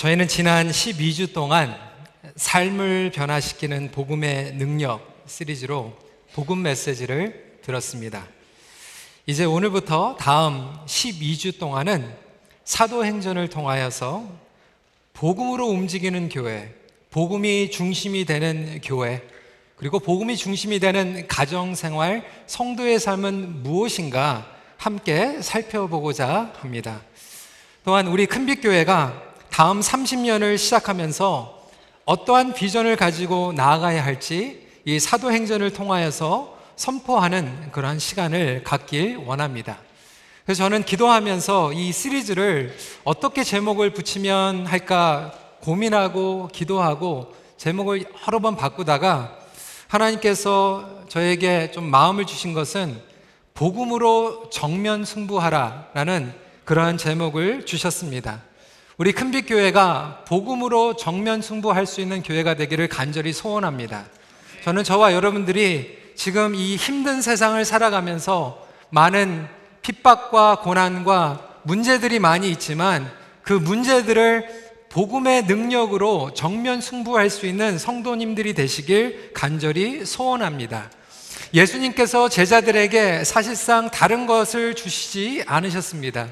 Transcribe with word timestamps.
저희는 0.00 0.28
지난 0.28 0.70
12주 0.70 1.34
동안 1.34 1.76
삶을 2.34 3.12
변화시키는 3.14 3.90
복음의 3.90 4.54
능력 4.54 5.06
시리즈로 5.26 5.94
복음 6.32 6.62
메시지를 6.62 7.58
들었습니다. 7.60 8.26
이제 9.26 9.44
오늘부터 9.44 10.16
다음 10.18 10.72
12주 10.86 11.58
동안은 11.58 12.10
사도행전을 12.64 13.50
통하여서 13.50 14.26
복음으로 15.12 15.66
움직이는 15.66 16.30
교회, 16.30 16.74
복음이 17.10 17.70
중심이 17.70 18.24
되는 18.24 18.80
교회, 18.82 19.22
그리고 19.76 19.98
복음이 19.98 20.38
중심이 20.38 20.80
되는 20.80 21.28
가정생활, 21.28 22.24
성도의 22.46 22.98
삶은 22.98 23.62
무엇인가 23.62 24.50
함께 24.78 25.42
살펴보고자 25.42 26.54
합니다. 26.56 27.02
또한 27.84 28.06
우리 28.06 28.24
큰빛교회가 28.24 29.29
다음 29.50 29.80
30년을 29.80 30.56
시작하면서 30.56 31.60
어떠한 32.04 32.54
비전을 32.54 32.96
가지고 32.96 33.52
나아가야 33.52 34.04
할지 34.04 34.66
이 34.84 34.98
사도행전을 34.98 35.72
통하여서 35.72 36.56
선포하는 36.76 37.70
그러한 37.72 37.98
시간을 37.98 38.62
갖길 38.64 39.16
원합니다. 39.18 39.78
그래서 40.44 40.64
저는 40.64 40.84
기도하면서 40.84 41.74
이 41.74 41.92
시리즈를 41.92 42.74
어떻게 43.04 43.44
제목을 43.44 43.90
붙이면 43.92 44.66
할까 44.66 45.32
고민하고 45.60 46.48
기도하고 46.52 47.34
제목을 47.58 48.04
여러 48.26 48.38
번 48.38 48.56
바꾸다가 48.56 49.36
하나님께서 49.88 51.04
저에게 51.08 51.70
좀 51.72 51.84
마음을 51.84 52.24
주신 52.24 52.54
것은 52.54 53.00
복음으로 53.54 54.48
정면 54.50 55.04
승부하라라는 55.04 56.32
그러한 56.64 56.96
제목을 56.96 57.66
주셨습니다. 57.66 58.49
우리 59.00 59.12
큰빛 59.12 59.46
교회가 59.48 60.24
복음으로 60.28 60.94
정면 60.94 61.40
승부할 61.40 61.86
수 61.86 62.02
있는 62.02 62.22
교회가 62.22 62.52
되기를 62.52 62.88
간절히 62.88 63.32
소원합니다. 63.32 64.04
저는 64.62 64.84
저와 64.84 65.14
여러분들이 65.14 65.96
지금 66.14 66.54
이 66.54 66.76
힘든 66.76 67.22
세상을 67.22 67.64
살아가면서 67.64 68.62
많은 68.90 69.48
핍박과 69.80 70.56
고난과 70.56 71.60
문제들이 71.62 72.18
많이 72.18 72.50
있지만 72.50 73.10
그 73.40 73.54
문제들을 73.54 74.46
복음의 74.90 75.44
능력으로 75.44 76.34
정면 76.34 76.82
승부할 76.82 77.30
수 77.30 77.46
있는 77.46 77.78
성도님들이 77.78 78.52
되시길 78.52 79.30
간절히 79.32 80.04
소원합니다. 80.04 80.90
예수님께서 81.54 82.28
제자들에게 82.28 83.24
사실상 83.24 83.88
다른 83.90 84.26
것을 84.26 84.74
주시지 84.74 85.44
않으셨습니다. 85.46 86.28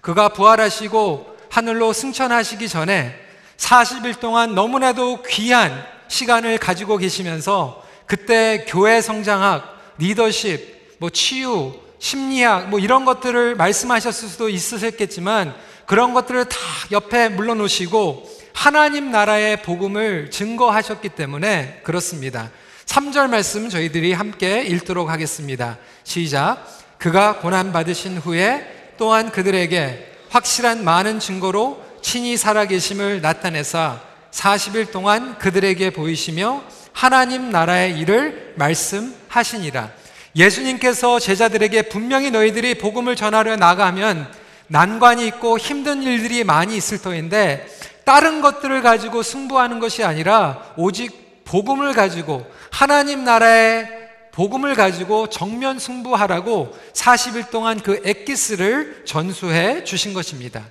그가 0.00 0.28
부활하시고 0.28 1.31
하늘로 1.52 1.92
승천하시기 1.92 2.66
전에 2.66 3.14
40일 3.58 4.20
동안 4.20 4.54
너무나도 4.54 5.22
귀한 5.24 5.84
시간을 6.08 6.56
가지고 6.56 6.96
계시면서 6.96 7.84
그때 8.06 8.64
교회 8.66 9.02
성장학, 9.02 9.96
리더십, 9.98 10.96
뭐 10.96 11.10
치유, 11.10 11.74
심리학 11.98 12.70
뭐 12.70 12.78
이런 12.78 13.04
것들을 13.04 13.54
말씀하셨을 13.56 14.30
수도 14.30 14.48
있으셨겠지만 14.48 15.54
그런 15.84 16.14
것들을 16.14 16.46
다 16.46 16.56
옆에 16.90 17.28
물러놓으시고 17.28 18.30
하나님 18.54 19.10
나라의 19.10 19.60
복음을 19.60 20.30
증거하셨기 20.30 21.10
때문에 21.10 21.82
그렇습니다. 21.84 22.50
3절 22.86 23.28
말씀 23.28 23.68
저희들이 23.68 24.14
함께 24.14 24.62
읽도록 24.62 25.10
하겠습니다. 25.10 25.76
시작. 26.02 26.66
그가 26.96 27.40
고난 27.40 27.72
받으신 27.72 28.16
후에 28.16 28.94
또한 28.96 29.30
그들에게 29.30 30.11
확실한 30.32 30.82
많은 30.82 31.20
증거로 31.20 31.84
친히 32.00 32.38
살아계심을 32.38 33.20
나타내사 33.20 34.00
40일 34.30 34.90
동안 34.90 35.38
그들에게 35.38 35.90
보이시며 35.90 36.62
하나님 36.94 37.50
나라의 37.50 37.98
일을 37.98 38.54
말씀하시니라. 38.56 39.90
예수님께서 40.34 41.18
제자들에게 41.18 41.82
분명히 41.82 42.30
너희들이 42.30 42.78
복음을 42.78 43.14
전하려 43.14 43.56
나가면 43.56 44.26
난관이 44.68 45.26
있고 45.26 45.58
힘든 45.58 46.02
일들이 46.02 46.44
많이 46.44 46.78
있을 46.78 47.00
터인데 47.02 47.66
다른 48.06 48.40
것들을 48.40 48.80
가지고 48.80 49.22
승부하는 49.22 49.80
것이 49.80 50.02
아니라 50.02 50.72
오직 50.78 51.44
복음을 51.44 51.92
가지고 51.92 52.46
하나님 52.70 53.24
나라의 53.24 54.01
복음을 54.32 54.74
가지고 54.74 55.28
정면 55.28 55.78
승부하라고 55.78 56.76
40일 56.94 57.50
동안 57.50 57.80
그 57.80 58.00
엑기스를 58.04 59.04
전수해 59.06 59.84
주신 59.84 60.14
것입니다. 60.14 60.64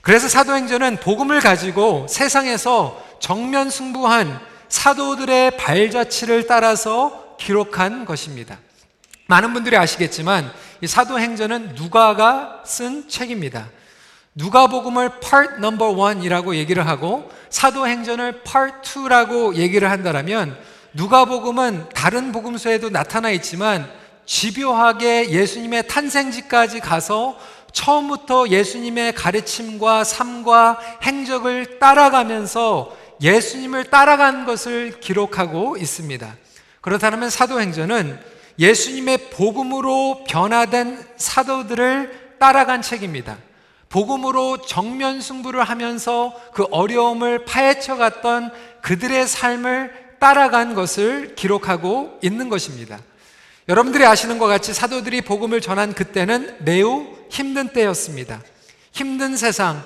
그래서 0.00 0.28
사도행전은 0.28 0.98
복음을 0.98 1.40
가지고 1.40 2.06
세상에서 2.08 3.04
정면 3.18 3.68
승부한 3.68 4.40
사도들의 4.68 5.56
발자취를 5.56 6.46
따라서 6.46 7.36
기록한 7.38 8.04
것입니다. 8.04 8.58
많은 9.26 9.52
분들이 9.52 9.76
아시겠지만 9.76 10.50
이 10.80 10.86
사도행전은 10.86 11.74
누가가 11.74 12.62
쓴 12.64 13.08
책입니다. 13.08 13.68
누가복음을 14.36 15.20
part 15.20 15.54
number 15.58 15.92
one이라고 15.92 16.54
얘기를 16.54 16.86
하고 16.86 17.30
사도행전을 17.50 18.42
part 18.42 18.76
two라고 18.82 19.56
얘기를 19.56 19.90
한다면 19.90 20.56
누가복음은 20.94 21.90
다른 21.94 22.32
복음서에도 22.32 22.90
나타나 22.90 23.30
있지만 23.30 23.90
집요하게 24.26 25.30
예수님의 25.30 25.88
탄생지까지 25.88 26.80
가서 26.80 27.38
처음부터 27.72 28.48
예수님의 28.48 29.14
가르침과 29.14 30.04
삶과 30.04 30.78
행적을 31.02 31.78
따라가면서 31.78 32.96
예수님을 33.22 33.84
따라간 33.90 34.46
것을 34.46 34.98
기록하고 35.00 35.76
있습니다. 35.76 36.34
그렇다면 36.80 37.30
사도행전은 37.30 38.18
예수님의 38.58 39.30
복음으로 39.30 40.24
변화된 40.28 41.04
사도들을 41.16 42.36
따라간 42.38 42.82
책입니다. 42.82 43.36
복음으로 43.88 44.62
정면 44.62 45.20
승부를 45.20 45.62
하면서 45.64 46.34
그 46.54 46.66
어려움을 46.70 47.44
파헤쳐 47.44 47.96
갔던 47.96 48.52
그들의 48.82 49.26
삶을 49.26 50.09
따라간 50.20 50.74
것을 50.74 51.34
기록하고 51.34 52.20
있는 52.22 52.48
것입니다. 52.48 53.00
여러분들이 53.68 54.04
아시는 54.04 54.38
것 54.38 54.46
같이 54.46 54.72
사도들이 54.72 55.22
복음을 55.22 55.60
전한 55.60 55.94
그때는 55.94 56.56
매우 56.60 57.06
힘든 57.30 57.68
때였습니다. 57.68 58.42
힘든 58.92 59.36
세상, 59.36 59.82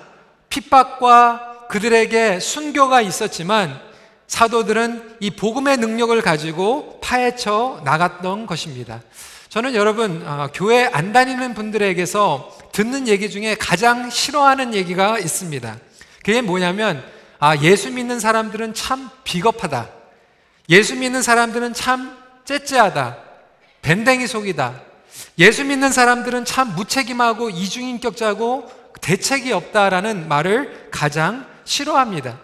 핍박과 0.49 1.67
그들에게 1.69 2.41
순교가 2.41 3.01
있었지만 3.01 3.81
사도들은 4.27 5.17
이 5.21 5.31
복음의 5.31 5.77
능력을 5.77 6.21
가지고 6.23 6.99
파헤쳐 7.01 7.83
나갔던 7.85 8.47
것입니다. 8.47 9.03
저는 9.51 9.75
여러분, 9.75 10.27
어, 10.27 10.49
교회 10.53 10.87
안 10.93 11.13
다니는 11.13 11.55
분들에게서 11.55 12.59
듣는 12.73 13.07
얘기 13.07 13.31
중에 13.31 13.55
가장 13.55 14.11
싫어하는 14.11 14.75
얘기가 14.75 15.19
있습니다. 15.21 15.77
그게 16.25 16.41
뭐냐면, 16.41 17.05
아, 17.39 17.57
예수 17.59 17.93
믿는 17.93 18.19
사람들은 18.19 18.75
참 18.75 19.11
비겁하다. 19.23 19.94
예수 20.69 20.97
믿는 20.97 21.23
사람들은 21.23 21.75
참 21.75 22.17
째째하다. 22.45 23.19
밴댕이 23.83 24.27
속이다. 24.27 24.81
예수 25.39 25.65
믿는 25.65 25.93
사람들은 25.93 26.45
참 26.45 26.75
무책임하고 26.75 27.51
이중인격자고 27.51 28.71
대책이 29.01 29.53
없다라는 29.53 30.29
말을 30.29 30.89
가장 30.91 31.47
싫어합니다. 31.65 32.39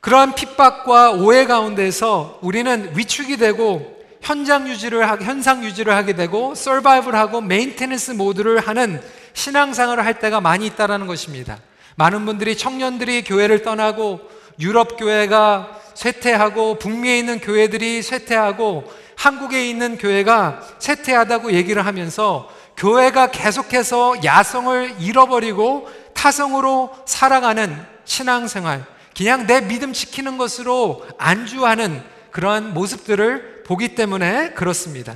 그러한 0.00 0.34
핍박과 0.34 1.12
오해 1.12 1.46
가운데서 1.46 2.38
우리는 2.42 2.92
위축이 2.96 3.36
되고 3.36 3.98
현장 4.20 4.68
유지를 4.68 5.08
하게, 5.08 5.24
현상 5.24 5.64
유지를 5.64 5.94
하게 5.94 6.14
되고 6.14 6.54
서바이벌하고 6.54 7.40
메인테너스 7.40 8.12
모드를 8.12 8.60
하는 8.60 9.02
신앙생활을 9.34 10.04
할 10.04 10.18
때가 10.18 10.40
많이 10.40 10.66
있다라는 10.66 11.06
것입니다. 11.06 11.58
많은 11.96 12.24
분들이 12.24 12.56
청년들이 12.56 13.24
교회를 13.24 13.62
떠나고 13.62 14.20
유럽 14.60 14.96
교회가 14.96 15.80
쇠퇴하고 15.94 16.78
북미에 16.78 17.18
있는 17.18 17.40
교회들이 17.40 18.02
쇠퇴하고 18.02 18.84
한국에 19.16 19.68
있는 19.68 19.98
교회가 19.98 20.60
쇠퇴하다고 20.78 21.52
얘기를 21.52 21.84
하면서 21.84 22.48
교회가 22.76 23.30
계속해서 23.30 24.24
야성을 24.24 24.96
잃어버리고 24.98 25.88
타성으로 26.14 26.94
살아가는 27.04 27.76
신앙생활, 28.04 28.84
그냥 29.16 29.46
내 29.46 29.60
믿음 29.60 29.92
지키는 29.92 30.38
것으로 30.38 31.06
안주하는 31.18 32.02
그러한 32.30 32.72
모습들을 32.72 33.64
보기 33.66 33.94
때문에 33.94 34.50
그렇습니다. 34.52 35.14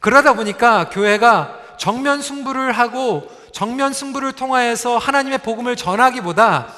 그러다 0.00 0.34
보니까 0.34 0.90
교회가 0.90 1.60
정면 1.78 2.20
승부를 2.20 2.72
하고 2.72 3.28
정면 3.52 3.92
승부를 3.92 4.32
통하여서 4.32 4.98
하나님의 4.98 5.38
복음을 5.38 5.76
전하기보다 5.76 6.74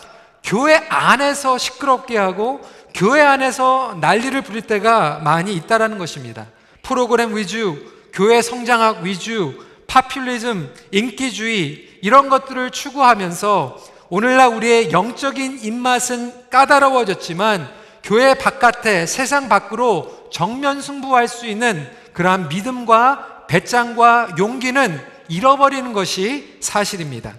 교회 0.46 0.76
안에서 0.88 1.58
시끄럽게 1.58 2.16
하고 2.16 2.60
교회 2.94 3.20
안에서 3.20 3.98
난리를 4.00 4.40
부릴 4.43 4.62
때가 4.62 5.19
많이 5.19 5.52
있다라는 5.54 5.98
것입니다. 5.98 6.46
프로그램 6.82 7.37
위주, 7.37 7.84
교회 8.12 8.40
성장학 8.40 9.02
위주, 9.02 9.58
파퓰리즘, 9.88 10.72
인기주의 10.93 11.98
이런 12.00 12.28
것들을 12.28 12.70
추구하면서 12.70 13.84
오늘날 14.08 14.54
우리의 14.54 14.93
영적인 14.93 15.58
입맛은 15.62 16.49
까다로워졌지만 16.49 17.69
교회 18.04 18.34
바깥에 18.34 19.04
세상 19.06 19.49
밖으로 19.49 20.28
정면 20.32 20.81
승부할 20.81 21.26
수 21.26 21.46
있는 21.46 21.90
그러한 22.12 22.49
믿음과 22.49 23.46
배짱과 23.49 24.37
용기는 24.38 25.00
잃어버리는 25.28 25.92
것이 25.92 26.56
사실입니다. 26.60 27.34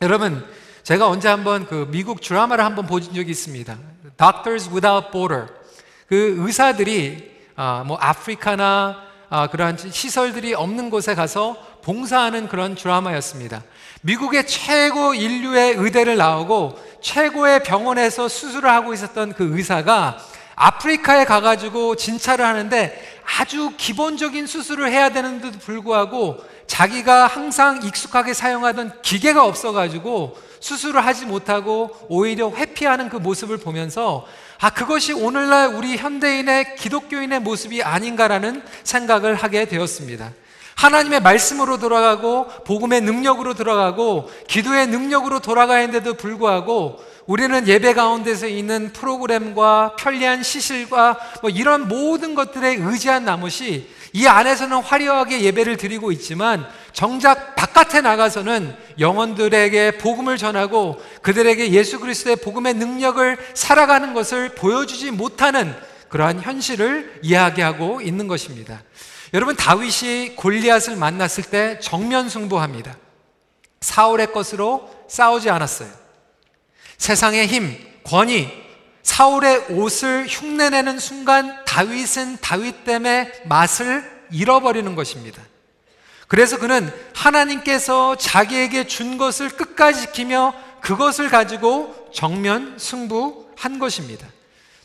여러분, 0.00 0.46
제가 0.86 1.08
언제 1.08 1.26
한번 1.26 1.66
그 1.66 1.88
미국 1.90 2.20
드라마를 2.20 2.64
한번 2.64 2.86
본 2.86 3.02
적이 3.02 3.28
있습니다. 3.32 3.76
Doctors 4.16 4.70
Without 4.70 5.10
Border. 5.10 5.48
그 6.06 6.36
의사들이 6.38 7.28
아, 7.56 7.82
뭐 7.84 7.96
아프리카나 7.96 8.96
아, 9.28 9.48
그러한 9.48 9.78
시설들이 9.90 10.54
없는 10.54 10.90
곳에 10.90 11.16
가서 11.16 11.56
봉사하는 11.82 12.46
그런 12.46 12.76
드라마였습니다. 12.76 13.64
미국의 14.02 14.46
최고 14.46 15.12
인류의 15.12 15.74
의대를 15.74 16.16
나오고 16.16 16.78
최고의 17.02 17.64
병원에서 17.64 18.28
수술을 18.28 18.70
하고 18.70 18.94
있었던 18.94 19.32
그 19.32 19.56
의사가 19.58 20.18
아프리카에 20.54 21.24
가가지고 21.24 21.96
진찰을 21.96 22.44
하는데 22.44 23.20
아주 23.40 23.72
기본적인 23.76 24.46
수술을 24.46 24.92
해야 24.92 25.08
되는데도 25.08 25.58
불구하고 25.58 26.38
자기가 26.68 27.26
항상 27.26 27.82
익숙하게 27.82 28.34
사용하던 28.34 29.02
기계가 29.02 29.44
없어가지고 29.44 30.46
수술을 30.66 31.06
하지 31.06 31.26
못하고 31.26 31.96
오히려 32.08 32.50
회피하는 32.50 33.08
그 33.08 33.16
모습을 33.16 33.58
보면서 33.58 34.26
아, 34.58 34.70
그것이 34.70 35.12
오늘날 35.12 35.74
우리 35.74 35.96
현대인의 35.96 36.74
기독교인의 36.74 37.40
모습이 37.40 37.84
아닌가라는 37.84 38.62
생각을 38.82 39.36
하게 39.36 39.66
되었습니다. 39.66 40.32
하나님의 40.74 41.20
말씀으로 41.20 41.78
돌아가고 41.78 42.48
복음의 42.64 43.02
능력으로 43.02 43.54
돌아가고 43.54 44.28
기도의 44.48 44.88
능력으로 44.88 45.38
돌아가는데도 45.38 46.14
불구하고 46.14 46.98
우리는 47.26 47.66
예배 47.66 47.94
가운데서 47.94 48.48
있는 48.48 48.92
프로그램과 48.92 49.94
편리한 49.96 50.42
시실과 50.42 51.18
뭐 51.42 51.50
이런 51.50 51.86
모든 51.86 52.34
것들에 52.34 52.76
의지한 52.80 53.24
나머지 53.24 53.88
이 54.12 54.26
안에서는 54.26 54.78
화려하게 54.78 55.42
예배를 55.42 55.76
드리고 55.76 56.10
있지만 56.12 56.66
정작 56.96 57.54
바깥에 57.56 58.00
나가서는 58.00 58.74
영혼들에게 58.98 59.98
복음을 59.98 60.38
전하고 60.38 60.98
그들에게 61.20 61.70
예수 61.72 62.00
그리스도의 62.00 62.36
복음의 62.36 62.72
능력을 62.72 63.36
살아가는 63.52 64.14
것을 64.14 64.54
보여주지 64.54 65.10
못하는 65.10 65.76
그러한 66.08 66.40
현실을 66.40 67.20
이야기하고 67.20 68.00
있는 68.00 68.28
것입니다. 68.28 68.82
여러분 69.34 69.54
다윗이 69.56 70.36
골리앗을 70.36 70.96
만났을 70.96 71.44
때 71.44 71.78
정면 71.80 72.30
승부합니다. 72.30 72.96
사울의 73.82 74.32
것으로 74.32 74.88
싸우지 75.06 75.50
않았어요. 75.50 75.90
세상의 76.96 77.46
힘, 77.46 77.78
권위, 78.04 78.50
사울의 79.02 79.66
옷을 79.68 80.28
흉내내는 80.30 80.98
순간 80.98 81.62
다윗은 81.66 82.38
다윗 82.40 82.84
때문에 82.84 83.30
맛을 83.44 84.02
잃어버리는 84.30 84.94
것입니다. 84.94 85.42
그래서 86.28 86.58
그는 86.58 86.92
하나님께서 87.14 88.16
자기에게 88.16 88.86
준 88.86 89.16
것을 89.16 89.50
끝까지 89.50 90.06
지키며 90.06 90.54
그것을 90.80 91.28
가지고 91.28 91.94
정면 92.12 92.76
승부한 92.78 93.78
것입니다. 93.78 94.26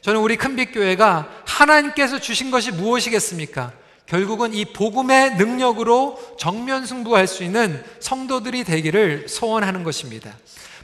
저는 0.01 0.19
우리 0.19 0.35
큰빛교회가 0.35 1.29
하나님께서 1.45 2.19
주신 2.19 2.51
것이 2.51 2.71
무엇이겠습니까? 2.71 3.71
결국은 4.05 4.53
이 4.53 4.65
복음의 4.65 5.35
능력으로 5.35 6.19
정면 6.37 6.85
승부할 6.85 7.27
수 7.27 7.43
있는 7.43 7.83
성도들이 7.99 8.63
되기를 8.63 9.27
소원하는 9.29 9.83
것입니다. 9.83 10.35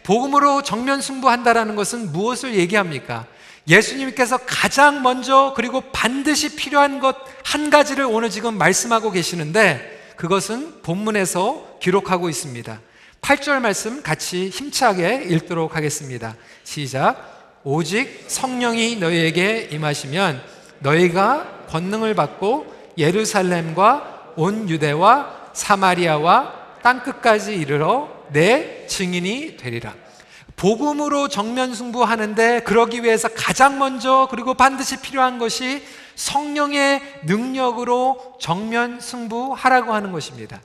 복음으로 0.04 0.62
정면 0.62 1.02
승부한다라는 1.02 1.76
것은 1.76 2.12
무엇을 2.12 2.56
얘기합니까? 2.56 3.26
예수님께서 3.68 4.38
가장 4.38 5.02
먼저 5.02 5.54
그리고 5.56 5.82
반드시 5.92 6.56
필요한 6.56 7.00
것 7.00 7.38
한 7.48 7.70
가지를 7.70 8.04
오늘 8.04 8.30
지금 8.30 8.58
말씀하고 8.58 9.10
계시는데 9.10 9.97
그것은 10.18 10.82
본문에서 10.82 11.78
기록하고 11.80 12.28
있습니다. 12.28 12.80
8절 13.22 13.60
말씀 13.62 14.02
같이 14.02 14.50
힘차게 14.50 15.28
읽도록 15.30 15.76
하겠습니다. 15.76 16.36
시작. 16.64 17.62
오직 17.64 18.26
성령이 18.28 18.98
너희에게 18.98 19.70
임하시면 19.72 20.42
너희가 20.80 21.66
권능을 21.70 22.16
받고 22.16 22.74
예루살렘과 22.98 24.34
온 24.36 24.70
유대와 24.70 25.52
사마리아와 25.54 26.54
땅 26.82 27.04
끝까지 27.04 27.56
이르러 27.56 28.10
내 28.32 28.86
증인이 28.88 29.58
되리라. 29.58 29.94
복음으로 30.56 31.28
정면 31.28 31.76
승부하는데 31.76 32.62
그러기 32.62 33.04
위해서 33.04 33.28
가장 33.28 33.78
먼저 33.78 34.28
그리고 34.32 34.56
반드시 34.56 35.00
필요한 35.02 35.38
것이 35.38 35.84
성령의 36.18 37.02
능력으로 37.24 38.36
정면 38.42 39.00
승부하라고 39.00 39.94
하는 39.94 40.12
것입니다. 40.12 40.60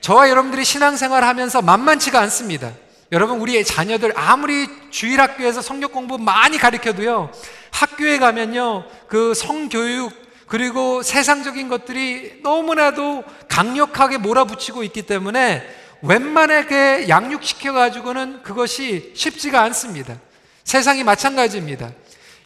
저와 0.00 0.28
여러분들이 0.28 0.64
신앙생활 0.64 1.24
하면서 1.24 1.60
만만치가 1.60 2.20
않습니다. 2.20 2.72
여러분, 3.10 3.40
우리의 3.40 3.64
자녀들 3.64 4.12
아무리 4.16 4.68
주일 4.90 5.20
학교에서 5.20 5.60
성경 5.62 5.90
공부 5.90 6.16
많이 6.16 6.58
가르쳐도요, 6.58 7.32
학교에 7.72 8.18
가면요, 8.18 8.84
그 9.08 9.34
성교육, 9.34 10.12
그리고 10.46 11.02
세상적인 11.02 11.68
것들이 11.68 12.40
너무나도 12.42 13.24
강력하게 13.48 14.18
몰아붙이고 14.18 14.82
있기 14.84 15.02
때문에 15.02 15.62
웬만하게 16.02 17.08
양육시켜 17.08 17.72
가지고는 17.72 18.42
그것이 18.42 19.12
쉽지가 19.14 19.62
않습니다. 19.62 20.16
세상이 20.64 21.04
마찬가지입니다. 21.04 21.90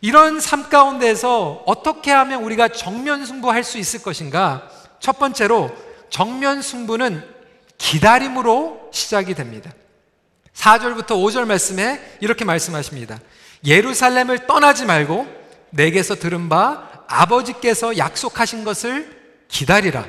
이런 0.04 0.38
삶 0.38 0.68
가운데서 0.68 1.62
어떻게 1.64 2.12
하면 2.12 2.42
우리가 2.42 2.68
정면 2.68 3.24
승부할 3.24 3.64
수 3.64 3.78
있을 3.78 4.02
것인가? 4.02 4.68
첫 5.00 5.18
번째로 5.18 5.74
정면 6.10 6.60
승부는 6.60 7.26
기다림으로 7.78 8.90
시작이 8.92 9.32
됩니다. 9.32 9.70
4절부터 10.52 11.12
5절 11.12 11.46
말씀에 11.46 12.18
이렇게 12.20 12.44
말씀하십니다. 12.44 13.18
예루살렘을 13.64 14.46
떠나지 14.46 14.84
말고 14.84 15.26
내게서 15.70 16.16
들은 16.16 16.50
바 16.50 16.86
아버지께서 17.08 17.96
약속하신 17.96 18.64
것을 18.64 19.10
기다리라. 19.48 20.04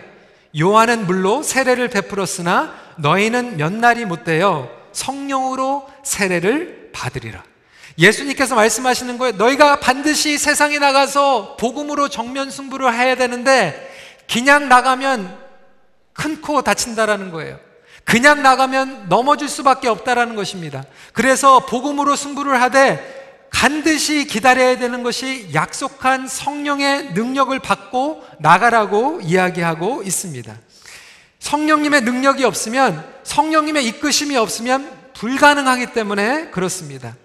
요한은 0.60 1.08
물로 1.08 1.42
세례를 1.42 1.88
베풀었으나 1.88 2.76
너희는 2.98 3.56
몇 3.56 3.72
날이 3.72 4.04
못 4.04 4.26
되어 4.26 4.70
성령으로 4.92 5.88
세례를 6.04 6.90
받으리라. 6.92 7.55
예수님께서 7.98 8.56
말씀하시는 8.56 9.18
거예요. 9.18 9.36
너희가 9.38 9.80
반드시 9.80 10.38
세상에 10.38 10.80
나가서 10.80 11.56
복음으로 11.58 12.10
정면 12.10 12.52
승부를 12.52 12.94
해야 12.94 13.16
되는데 13.16 13.92
그냥 14.32 14.68
나가면 14.68 15.46
큰 16.14 16.42
코 16.42 16.62
다친다라는 16.62 17.32
거예요. 17.32 17.60
그냥 18.04 18.44
나가면 18.44 19.10
넘어질 19.10 19.50
수밖에 19.50 19.88
없다라는 19.88 20.36
것입니다. 20.36 20.84
그래서 21.14 21.66
복음으로 21.66 22.16
승부를 22.16 22.62
하되 22.62 23.48
반드시 23.52 24.26
기다려야 24.26 24.78
되는 24.78 25.02
것이 25.02 25.50
약속한 25.54 26.28
성령의 26.28 27.14
능력을 27.14 27.58
받고 27.60 28.24
나가라고 28.40 29.22
이야기하고 29.24 30.04
있습니다. 30.04 30.56
성령님의 31.40 32.02
능력이 32.02 32.44
없으면 32.44 33.06
성령님의 33.24 33.86
이끄심이 33.88 34.36
없으면 34.38 34.92
불가능하기 35.14 35.94
때문에 35.94 36.50
그렇습니다. 36.52 37.16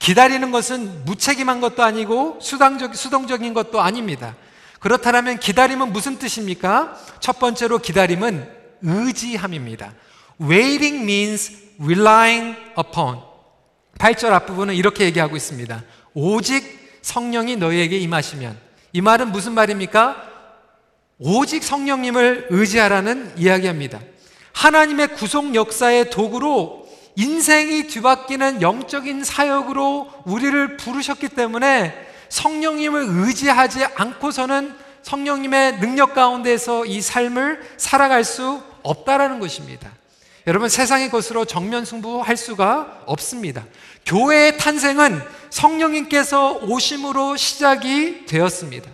기다리는 0.00 0.50
것은 0.50 1.04
무책임한 1.04 1.60
것도 1.60 1.84
아니고 1.84 2.38
수당적, 2.40 2.96
수동적인 2.96 3.54
것도 3.54 3.80
아닙니다. 3.80 4.34
그렇다면 4.80 5.38
기다림은 5.38 5.92
무슨 5.92 6.18
뜻입니까? 6.18 6.98
첫 7.20 7.38
번째로 7.38 7.78
기다림은 7.78 8.48
의지함입니다. 8.82 9.92
Waiting 10.40 11.02
means 11.02 11.52
relying 11.78 12.56
upon. 12.78 13.18
8절 13.98 14.32
앞부분은 14.32 14.74
이렇게 14.74 15.04
얘기하고 15.04 15.36
있습니다. 15.36 15.84
오직 16.14 16.98
성령이 17.02 17.56
너희에게 17.56 17.98
임하시면. 17.98 18.56
이 18.94 19.00
말은 19.02 19.32
무슨 19.32 19.52
말입니까? 19.52 20.16
오직 21.18 21.62
성령님을 21.62 22.46
의지하라는 22.48 23.34
이야기합니다. 23.36 24.00
하나님의 24.52 25.08
구속 25.08 25.54
역사의 25.54 26.08
도구로 26.08 26.88
인생이 27.16 27.86
뒤바뀌는 27.88 28.62
영적인 28.62 29.24
사역으로 29.24 30.10
우리를 30.24 30.76
부르셨기 30.76 31.30
때문에 31.30 31.94
성령님을 32.28 33.06
의지하지 33.08 33.84
않고서는 33.94 34.74
성령님의 35.02 35.80
능력 35.80 36.14
가운데서 36.14 36.86
이 36.86 37.00
삶을 37.00 37.60
살아갈 37.76 38.24
수 38.24 38.62
없다라는 38.82 39.40
것입니다. 39.40 39.90
여러분 40.46 40.68
세상의 40.68 41.10
것으로 41.10 41.44
정면 41.44 41.84
승부할 41.84 42.36
수가 42.36 43.02
없습니다. 43.06 43.64
교회의 44.06 44.56
탄생은 44.58 45.20
성령님께서 45.50 46.60
오심으로 46.62 47.36
시작이 47.36 48.26
되었습니다. 48.26 48.90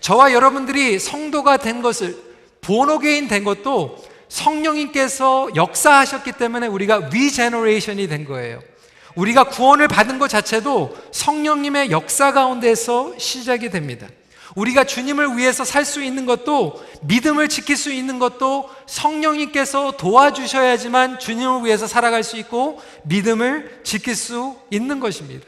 저와 0.00 0.32
여러분들이 0.32 0.98
성도가 0.98 1.56
된 1.58 1.82
것을 1.82 2.16
born 2.60 2.90
again 2.90 3.28
된 3.28 3.44
것도 3.44 4.02
성령님께서 4.30 5.50
역사하셨기 5.54 6.32
때문에 6.32 6.68
우리가 6.68 7.08
regeneration이 7.12 8.08
된 8.08 8.24
거예요. 8.24 8.62
우리가 9.16 9.44
구원을 9.44 9.88
받은 9.88 10.18
것 10.18 10.28
자체도 10.28 10.96
성령님의 11.12 11.90
역사 11.90 12.32
가운데서 12.32 13.14
시작이 13.18 13.68
됩니다. 13.68 14.06
우리가 14.54 14.84
주님을 14.84 15.36
위해서 15.36 15.64
살 15.64 15.84
수 15.84 16.02
있는 16.02 16.26
것도 16.26 16.84
믿음을 17.02 17.48
지킬 17.48 17.76
수 17.76 17.92
있는 17.92 18.18
것도 18.18 18.68
성령님께서 18.86 19.92
도와주셔야지만 19.92 21.18
주님을 21.18 21.64
위해서 21.64 21.86
살아갈 21.86 22.22
수 22.22 22.36
있고 22.36 22.80
믿음을 23.04 23.80
지킬 23.84 24.14
수 24.14 24.56
있는 24.70 25.00
것입니다. 25.00 25.46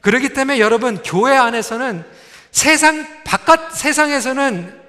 그렇기 0.00 0.30
때문에 0.30 0.60
여러분 0.60 0.98
교회 1.02 1.36
안에서는 1.36 2.04
세상 2.50 3.06
바깥 3.24 3.74
세상에서는 3.74 4.83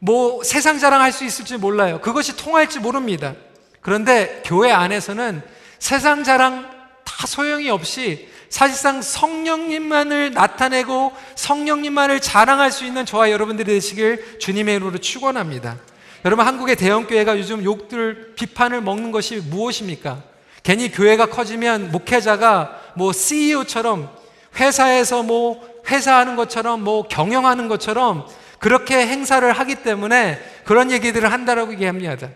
뭐 0.00 0.42
세상 0.42 0.78
자랑할 0.78 1.12
수 1.12 1.24
있을지 1.24 1.56
몰라요. 1.56 2.00
그것이 2.00 2.36
통할지 2.36 2.80
모릅니다. 2.80 3.34
그런데 3.80 4.42
교회 4.44 4.72
안에서는 4.72 5.42
세상 5.78 6.24
자랑 6.24 6.68
다 7.04 7.26
소용이 7.26 7.70
없이 7.70 8.28
사실상 8.48 9.00
성령님만을 9.02 10.32
나타내고 10.32 11.12
성령님만을 11.36 12.20
자랑할 12.20 12.72
수 12.72 12.84
있는 12.84 13.06
저와 13.06 13.30
여러분들이 13.30 13.72
되시길 13.72 14.38
주님의 14.40 14.76
이름으로 14.76 14.98
축원합니다. 14.98 15.76
여러분 16.24 16.46
한국의 16.46 16.76
대형 16.76 17.06
교회가 17.06 17.38
요즘 17.38 17.62
욕들 17.62 18.34
비판을 18.34 18.80
먹는 18.80 19.12
것이 19.12 19.36
무엇입니까? 19.36 20.22
괜히 20.62 20.90
교회가 20.90 21.26
커지면 21.26 21.92
목회자가 21.92 22.78
뭐 22.94 23.12
CEO처럼 23.12 24.10
회사에서 24.56 25.22
뭐 25.22 25.62
회사하는 25.88 26.36
것처럼 26.36 26.82
뭐 26.82 27.04
경영하는 27.06 27.68
것처럼 27.68 28.26
그렇게 28.60 29.06
행사를 29.06 29.50
하기 29.50 29.76
때문에 29.76 30.38
그런 30.64 30.92
얘기들을 30.92 31.32
한다라고 31.32 31.72
얘기합니다. 31.72 32.28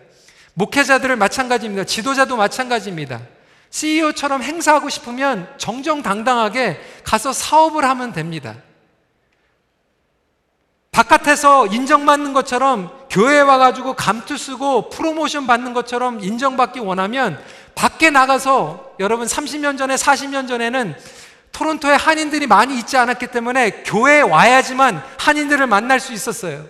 목회자들은 0.55 1.19
마찬가지입니다. 1.19 1.85
지도자도 1.85 2.37
마찬가지입니다. 2.37 3.21
CEO처럼 3.71 4.43
행사하고 4.43 4.89
싶으면 4.89 5.53
정정당당하게 5.59 6.81
가서 7.05 7.33
사업을 7.33 7.85
하면 7.85 8.13
됩니다. 8.13 8.57
바깥에서 10.93 11.67
인정받는 11.67 12.33
것처럼 12.33 12.91
교회에 13.11 13.41
와가지고 13.41 13.95
감투 13.95 14.39
쓰고 14.39 14.91
프로모션 14.91 15.47
받는 15.47 15.75
것처럼 15.75 16.23
인정받기 16.23 16.79
원하면 16.81 17.39
밖에 17.75 18.11
나가서 18.11 18.95
여러분 19.01 19.27
30년 19.27 19.77
전에 19.77 19.97
40년 19.97 20.47
전에는 20.47 20.95
토론토에 21.55 21.95
한인들이 21.95 22.47
많이 22.47 22.77
있지 22.79 22.97
않았기 22.97 23.29
때문에 23.29 23.85
교회에 23.85 24.21
와야지만 24.23 25.03
한인들을 25.19 25.67
만날 25.67 26.01
수 26.01 26.13
있었어요. 26.13 26.67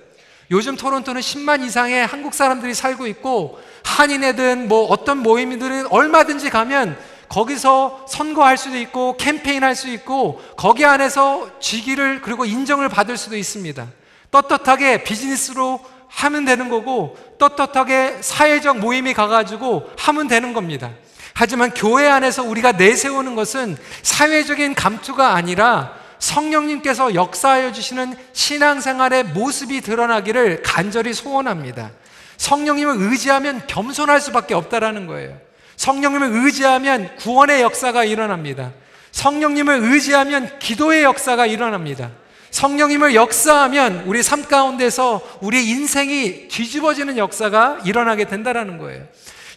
요즘 0.51 0.77
토론토는 0.77 1.21
10만 1.23 1.65
이상의 1.65 2.07
한국 2.07 2.35
사람들이 2.35 2.75
살고 2.75 3.07
있고 3.09 3.59
한인회든 3.83 4.69
뭐 4.69 4.85
어떤 4.85 5.19
모임이든 5.19 5.87
얼마든지 5.87 6.51
가면 6.51 6.99
거기서 7.29 8.05
선거할 8.09 8.59
수도 8.59 8.77
있고 8.77 9.17
캠페인 9.17 9.65
할 9.65 9.75
수 9.75 9.89
있고 9.89 10.41
거기 10.57 10.85
안에서 10.85 11.49
직위를 11.61 12.21
그리고 12.21 12.45
인정을 12.45 12.91
받을 12.91 13.17
수도 13.17 13.37
있습니다. 13.37 13.89
떳떳하게 14.31 15.03
비즈니스로 15.03 15.81
하면 16.09 16.45
되는 16.45 16.69
거고 16.69 17.17
떳떳하게 17.39 18.19
사회적 18.21 18.79
모임이 18.79 19.15
가가지고 19.15 19.91
하면 19.97 20.29
되는 20.29 20.53
겁니다. 20.53 20.91
하지만 21.35 21.75
교회 21.75 22.09
안에서 22.09 22.45
우리가 22.45 22.73
내세우는 22.73 23.35
것은 23.35 23.77
사회적인 24.03 24.75
감투가 24.75 25.35
아니라 25.35 25.95
성령님께서 26.21 27.15
역사하여 27.15 27.73
주시는 27.73 28.15
신앙생활의 28.33 29.25
모습이 29.25 29.81
드러나기를 29.81 30.63
간절히 30.63 31.13
소원합니다. 31.13 31.91
성령님을 32.37 32.95
의지하면 32.99 33.67
겸손할 33.67 34.21
수밖에 34.21 34.55
없다라는 34.55 35.07
거예요. 35.07 35.37
성령님을 35.77 36.45
의지하면 36.45 37.15
구원의 37.17 37.63
역사가 37.63 38.05
일어납니다. 38.05 38.73
성령님을 39.11 39.81
의지하면 39.83 40.59
기도의 40.61 41.03
역사가 41.03 41.47
일어납니다. 41.47 42.11
성령님을 42.51 43.17
역사하면 43.17 44.05
우리 44.07 44.23
삶 44.23 44.45
가운데서 44.45 45.21
우리 45.41 45.69
인생이 45.69 46.47
뒤집어지는 46.49 47.19
역사가 47.19 47.81
일어나게 47.85 48.27
된다라는 48.27 48.79
거예요. 48.79 49.05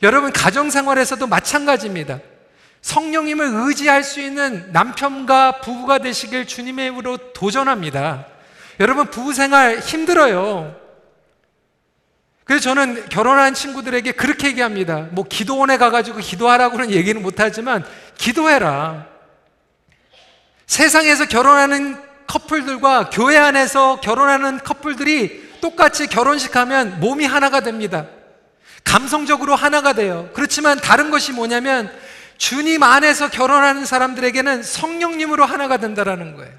여러분 0.03 0.31
가정 0.31 0.69
생활에서도 0.69 1.25
마찬가지입니다. 1.25 2.19
성령님을 2.81 3.47
의지할 3.53 4.03
수 4.03 4.21
있는 4.21 4.71
남편과 4.71 5.61
부부가 5.61 5.97
되시길 5.97 6.45
주님의 6.47 6.85
이름으로 6.85 7.17
도전합니다. 7.33 8.27
여러분 8.79 9.09
부부 9.09 9.33
생활 9.33 9.79
힘들어요. 9.79 10.75
그래서 12.43 12.63
저는 12.63 13.09
결혼한 13.09 13.53
친구들에게 13.53 14.13
그렇게 14.13 14.47
얘기합니다. 14.47 15.07
뭐 15.11 15.25
기도원에 15.27 15.77
가가지고 15.77 16.19
기도하라고는 16.19 16.91
얘기는 16.91 17.21
못하지만 17.21 17.83
기도해라. 18.17 19.05
세상에서 20.65 21.25
결혼하는 21.25 21.97
커플들과 22.27 23.09
교회 23.09 23.37
안에서 23.37 23.99
결혼하는 23.99 24.59
커플들이 24.59 25.59
똑같이 25.59 26.07
결혼식 26.07 26.55
하면 26.55 26.99
몸이 26.99 27.25
하나가 27.25 27.59
됩니다. 27.61 28.05
감성적으로 28.87 29.53
하나가 29.55 29.93
돼요. 29.93 30.29
그렇지만 30.33 30.79
다른 30.79 31.11
것이 31.11 31.33
뭐냐면 31.33 31.91
주님 32.37 32.83
안에서 32.83 33.29
결혼하는 33.29 33.85
사람들에게는 33.85 34.63
성령님으로 34.63 35.45
하나가 35.45 35.77
된다라는 35.77 36.35
거예요. 36.35 36.51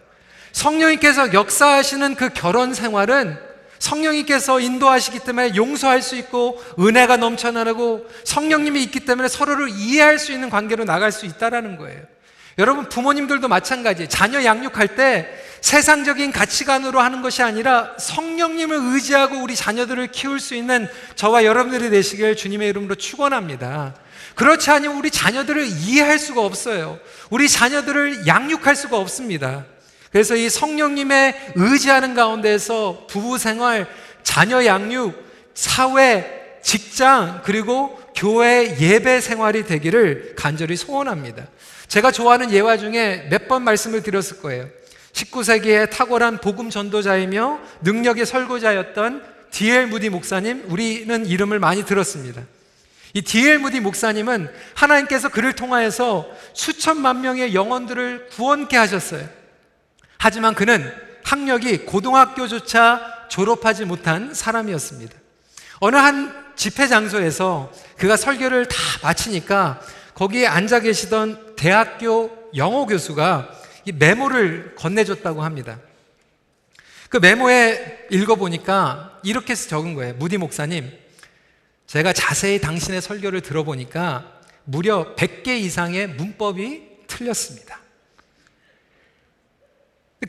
성령님께서 0.53 1.33
역사하시는 1.33 2.15
그 2.17 2.29
결혼 2.31 2.75
생활은 2.75 3.39
성령님께서 3.79 4.61
인도하시기 4.61 5.21
때문에 5.21 5.55
용서할 5.55 6.03
수 6.03 6.17
있고 6.17 6.63
은혜가 6.79 7.17
넘쳐나고 7.17 8.07
성령님이 8.25 8.83
있기 8.85 9.01
때문에 9.01 9.29
서로를 9.29 9.69
이해할 9.71 10.19
수 10.19 10.33
있는 10.33 10.51
관계로 10.51 10.85
나갈 10.85 11.13
수 11.13 11.27
있다라는 11.27 11.77
거예요. 11.79 12.03
여러분 12.59 12.89
부모님들도 12.89 13.47
마찬가지. 13.49 14.09
자녀 14.09 14.45
양육할 14.45 14.97
때 14.97 15.33
세상적인 15.61 16.33
가치관으로 16.33 17.01
하는 17.01 17.23
것이 17.23 17.43
아니라 17.43 17.93
성령님을 17.99 18.95
의지하고 18.95 19.43
우리 19.43 19.57
자녀들을 19.57 20.09
키울 20.09 20.41
수 20.41 20.55
있는 20.55 20.89
저와 21.15 21.45
여러분들이 21.45 21.91
되시길 21.91 22.37
주님의 22.37 22.69
이름으로 22.71 22.95
축원합니다. 22.95 23.95
그렇지 24.35 24.71
않으면 24.71 24.97
우리 24.97 25.11
자녀들을 25.11 25.67
이해할 25.67 26.19
수가 26.19 26.43
없어요. 26.43 26.99
우리 27.29 27.49
자녀들을 27.49 28.27
양육할 28.27 28.77
수가 28.77 28.97
없습니다. 28.99 29.65
그래서 30.13 30.37
이 30.37 30.49
성령님의 30.49 31.53
의지하는 31.57 32.15
가운데서 32.15 33.07
부부 33.11 33.37
생활, 33.39 33.87
자녀 34.23 34.65
양육, 34.65 35.27
사회, 35.55 36.61
직장, 36.63 37.43
그리고 37.45 38.01
교회 38.15 38.77
예배 38.79 39.21
생활이 39.21 39.65
되기를 39.67 40.35
간절히 40.37 40.77
소원합니다. 40.77 41.47
제가 41.89 42.11
좋아하는 42.11 42.53
예화 42.53 42.77
중에 42.77 43.27
몇 43.31 43.49
번 43.49 43.65
말씀을 43.65 44.03
드렸을 44.03 44.41
거예요. 44.41 44.69
19세기에 45.13 45.91
탁월한 45.91 46.39
복음 46.41 46.71
전도자이며 46.71 47.61
능력의 47.83 48.27
설교자였던 48.27 49.25
디엘 49.51 49.87
무디 49.87 50.11
목사님, 50.11 50.65
우리는 50.69 51.27
이름을 51.27 51.59
많이 51.59 51.85
들었습니다. 51.85 52.43
이 53.15 53.23
디엘 53.23 53.59
무디 53.59 53.81
목사님은 53.81 54.51
하나님께서 54.75 55.29
그를 55.29 55.55
통하여서 55.55 56.29
수천만 56.53 57.23
명의 57.23 57.55
영혼들을 57.55 58.29
구원케 58.29 58.77
하셨어요. 58.77 59.27
하지만 60.19 60.55
그는 60.55 60.93
학력이 61.25 61.87
고등학교조차 61.87 63.27
졸업하지 63.29 63.85
못한 63.85 64.35
사람이었습니다. 64.35 65.15
어느 65.81 65.97
한 65.97 66.35
집회 66.57 66.87
장소에서 66.87 67.73
그가 67.97 68.17
설교를 68.17 68.67
다 68.67 68.77
마치니까 69.03 69.81
거기에 70.15 70.47
앉아 70.47 70.81
계시던 70.81 71.55
대학교 71.57 72.31
영어 72.57 72.87
교수가 72.87 73.58
이 73.89 73.93
메모를 73.93 74.75
건네줬다고 74.75 75.43
합니다. 75.43 75.81
그 77.09 77.17
메모에 77.17 78.07
읽어보니까 78.11 79.21
이렇게 79.25 79.55
적은 79.55 79.95
거예요. 79.95 80.13
무디 80.17 80.37
목사님, 80.37 80.93
제가 81.87 82.13
자세히 82.13 82.61
당신의 82.61 83.01
설교를 83.01 83.41
들어보니까 83.41 84.41
무려 84.65 85.15
100개 85.17 85.59
이상의 85.59 86.07
문법이 86.07 86.83
틀렸습니다. 87.07 87.81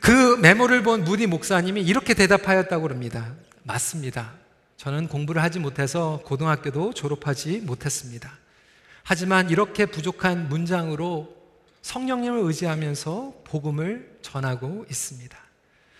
그 0.00 0.38
메모를 0.38 0.82
본 0.82 1.04
무디 1.04 1.26
목사님이 1.26 1.82
이렇게 1.82 2.14
대답하였다고 2.14 2.88
합니다. 2.88 3.34
맞습니다. 3.64 4.32
저는 4.78 5.08
공부를 5.08 5.42
하지 5.42 5.58
못해서 5.58 6.22
고등학교도 6.24 6.94
졸업하지 6.94 7.58
못했습니다. 7.58 8.38
하지만 9.02 9.50
이렇게 9.50 9.84
부족한 9.84 10.48
문장으로 10.48 11.39
성령님을 11.90 12.38
의지하면서 12.44 13.42
복음을 13.42 14.16
전하고 14.22 14.86
있습니다. 14.88 15.36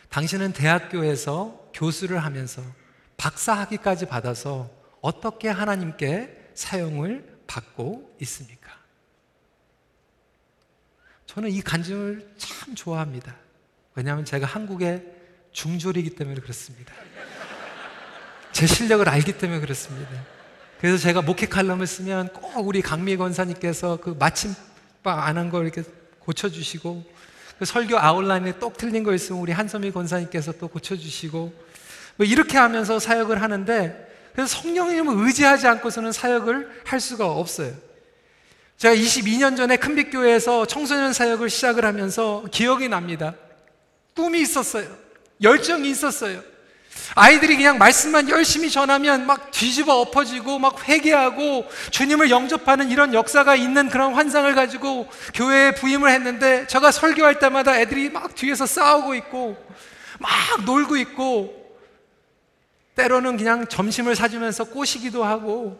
당신은 0.09 0.53
대학교에서 0.53 1.69
교수를 1.75 2.23
하면서 2.23 2.63
박사학위까지 3.17 4.07
받아서 4.07 4.71
어떻게 5.01 5.49
하나님께 5.49 6.53
사용을 6.55 7.41
받고 7.49 8.17
있습니까? 8.21 8.71
저는 11.27 11.51
이 11.51 11.61
간증을 11.61 12.35
참 12.39 12.77
좋아합니다. 12.77 13.35
왜냐하면 13.97 14.25
제가 14.25 14.47
한국의 14.47 15.05
중졸이기 15.51 16.15
때문에 16.15 16.41
그렇습니다. 16.41 16.95
제 18.53 18.69
실력을 18.69 19.09
알기 19.09 19.39
때문에 19.39 19.59
그렇습니다. 19.59 20.11
그래서 20.81 20.99
제가 20.99 21.23
목회 21.23 21.47
칼럼을 21.47 21.89
쓰면 21.89 22.29
꼭 22.29 22.65
우리 22.65 22.81
강미 22.81 23.17
권사님께서 23.17 23.97
그 23.97 24.11
마침 24.11 24.55
바안한걸 25.02 25.64
이렇게 25.64 25.83
고쳐주시고 26.21 27.04
그 27.59 27.64
설교 27.64 27.99
아웃라인에 27.99 28.59
똑 28.59 28.76
틀린 28.76 29.02
거 29.02 29.14
있으면 29.14 29.40
우리 29.40 29.52
한섬이 29.52 29.90
권사님께서 29.92 30.52
또 30.52 30.69
고쳐주시고 30.69 31.52
뭐 32.16 32.26
이렇게 32.26 32.59
하면서 32.59 32.99
사역을 32.99 33.42
하는데 33.42 34.09
그래서 34.33 34.61
성령님을 34.61 35.26
의지하지 35.26 35.66
않고서는 35.66 36.12
사역을 36.12 36.83
할 36.85 37.00
수가 37.00 37.26
없어요. 37.26 37.75
제가 38.76 38.95
22년 38.95 39.57
전에 39.57 39.76
큰빛교회에서 39.76 40.64
청소년 40.66 41.12
사역을 41.12 41.50
시작을 41.50 41.85
하면서 41.85 42.45
기억이 42.50 42.88
납니다. 42.88 43.35
꿈이 44.14 44.40
있었어요. 44.40 44.87
열정이 45.42 45.90
있었어요. 45.90 46.42
아이들이 47.14 47.57
그냥 47.57 47.78
말씀만 47.78 48.28
열심히 48.28 48.71
전하면 48.71 49.26
막 49.26 49.50
뒤집어 49.50 50.00
엎어지고 50.00 50.59
막 50.59 50.88
회개하고 50.88 51.66
주님을 51.90 52.30
영접하는 52.30 52.90
이런 52.90 53.14
역사가 53.14 53.57
있는 53.57 53.88
그런 53.88 54.14
환상을 54.14 54.52
가지고 54.54 55.09
교회에 55.35 55.73
부임을 55.75 56.11
했는데 56.11 56.66
제가 56.66 56.90
설교할 56.90 57.38
때마다 57.38 57.78
애들이 57.78 58.11
막 58.11 58.35
뒤에서 58.35 58.66
싸우고 58.66 59.14
있고 59.16 59.57
막 60.19 60.30
놀고 60.64 60.97
있고 60.99 61.61
때로는 62.95 63.37
그냥 63.37 63.66
점심을 63.66 64.14
사주면서 64.14 64.64
꼬시기도 64.64 65.25
하고 65.25 65.78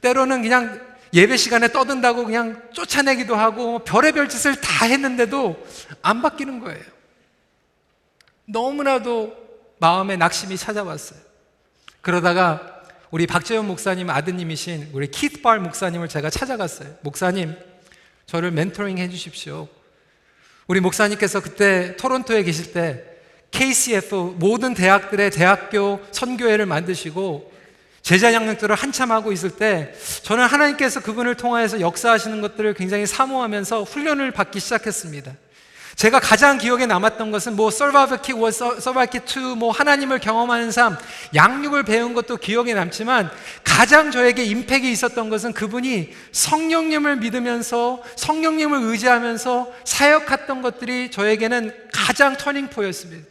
때로는 0.00 0.42
그냥 0.42 0.80
예배 1.12 1.36
시간에 1.36 1.68
떠든다고 1.68 2.24
그냥 2.24 2.60
쫓아내기도 2.72 3.36
하고 3.36 3.78
별의별 3.80 4.28
짓을 4.28 4.56
다 4.56 4.86
했는데도 4.86 5.56
안 6.02 6.22
바뀌는 6.22 6.58
거예요. 6.58 6.82
너무나도 8.46 9.43
마음에 9.84 10.16
낙심이 10.16 10.56
찾아왔어요. 10.56 11.20
그러다가 12.00 12.80
우리 13.10 13.26
박재현 13.26 13.66
목사님 13.66 14.08
아드님이신 14.08 14.88
우리 14.94 15.08
키트발 15.08 15.60
목사님을 15.60 16.08
제가 16.08 16.30
찾아갔어요. 16.30 16.88
목사님, 17.02 17.54
저를 18.24 18.50
멘토링 18.50 18.96
해 18.96 19.10
주십시오. 19.10 19.68
우리 20.68 20.80
목사님께서 20.80 21.42
그때 21.42 21.98
토론토에 21.98 22.44
계실 22.44 22.72
때 22.72 23.04
KCF 23.50 24.36
모든 24.38 24.72
대학들의 24.72 25.30
대학교 25.30 26.00
선교회를 26.12 26.64
만드시고 26.64 27.52
제자 28.00 28.32
양육들을 28.32 28.74
한참 28.74 29.12
하고 29.12 29.32
있을 29.32 29.50
때 29.50 29.92
저는 30.22 30.46
하나님께서 30.46 31.02
그분을 31.02 31.34
통하여서 31.34 31.80
역사하시는 31.80 32.40
것들을 32.40 32.72
굉장히 32.72 33.04
사모하면서 33.04 33.82
훈련을 33.82 34.30
받기 34.30 34.60
시작했습니다. 34.60 35.34
제가 35.96 36.18
가장 36.18 36.58
기억에 36.58 36.86
남았던 36.86 37.30
것은 37.30 37.56
뭐킥 37.56 38.36
1, 38.36 38.52
서바이벌 38.52 39.06
킥2, 39.06 39.56
뭐 39.56 39.70
하나님을 39.70 40.18
경험하는 40.18 40.72
삶, 40.72 40.96
양육을 41.34 41.84
배운 41.84 42.14
것도 42.14 42.36
기억에 42.36 42.74
남지만 42.74 43.30
가장 43.62 44.10
저에게 44.10 44.44
임팩이 44.44 44.90
있었던 44.90 45.30
것은 45.30 45.52
그분이 45.52 46.10
성령님을 46.32 47.16
믿으면서 47.16 48.02
성령님을 48.16 48.80
의지하면서 48.82 49.72
사역했던 49.84 50.62
것들이 50.62 51.10
저에게는 51.10 51.72
가장 51.92 52.36
터닝포였습니다. 52.36 53.26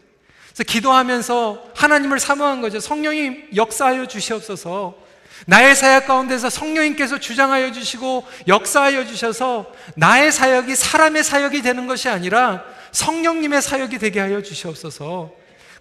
그래서 0.53 0.63
기도하면서 0.63 1.71
하나님을 1.75 2.19
사모한 2.19 2.61
거죠. 2.61 2.79
성령님 2.79 3.49
역사하여 3.55 4.05
주시옵소서. 4.07 5.02
나의 5.45 5.75
사역 5.75 6.07
가운데서 6.07 6.49
성령님께서 6.49 7.19
주장하여 7.19 7.71
주시고 7.71 8.25
역사하여 8.47 9.05
주셔서 9.05 9.71
나의 9.95 10.31
사역이 10.31 10.75
사람의 10.75 11.23
사역이 11.23 11.61
되는 11.61 11.87
것이 11.87 12.09
아니라 12.09 12.63
성령님의 12.91 13.61
사역이 13.61 13.97
되게 13.97 14.19
하여 14.19 14.41
주시옵소서. 14.41 15.31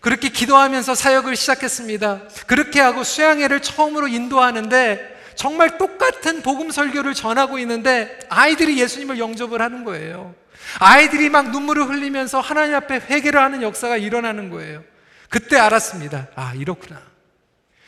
그렇게 0.00 0.30
기도하면서 0.30 0.94
사역을 0.94 1.36
시작했습니다. 1.36 2.22
그렇게 2.46 2.80
하고 2.80 3.04
수양회를 3.04 3.62
처음으로 3.62 4.08
인도하는데 4.08 5.12
정말 5.36 5.78
똑같은 5.78 6.42
복음 6.42 6.70
설교를 6.70 7.14
전하고 7.14 7.58
있는데 7.60 8.18
아이들이 8.28 8.80
예수님을 8.80 9.18
영접을 9.18 9.62
하는 9.62 9.84
거예요. 9.84 10.34
아이들이 10.78 11.28
막 11.28 11.50
눈물을 11.50 11.88
흘리면서 11.88 12.40
하나님 12.40 12.74
앞에 12.74 12.96
회개를 13.08 13.40
하는 13.40 13.62
역사가 13.62 13.96
일어나는 13.96 14.50
거예요. 14.50 14.82
그때 15.28 15.56
알았습니다. 15.56 16.28
아, 16.34 16.52
이렇구나. 16.54 17.11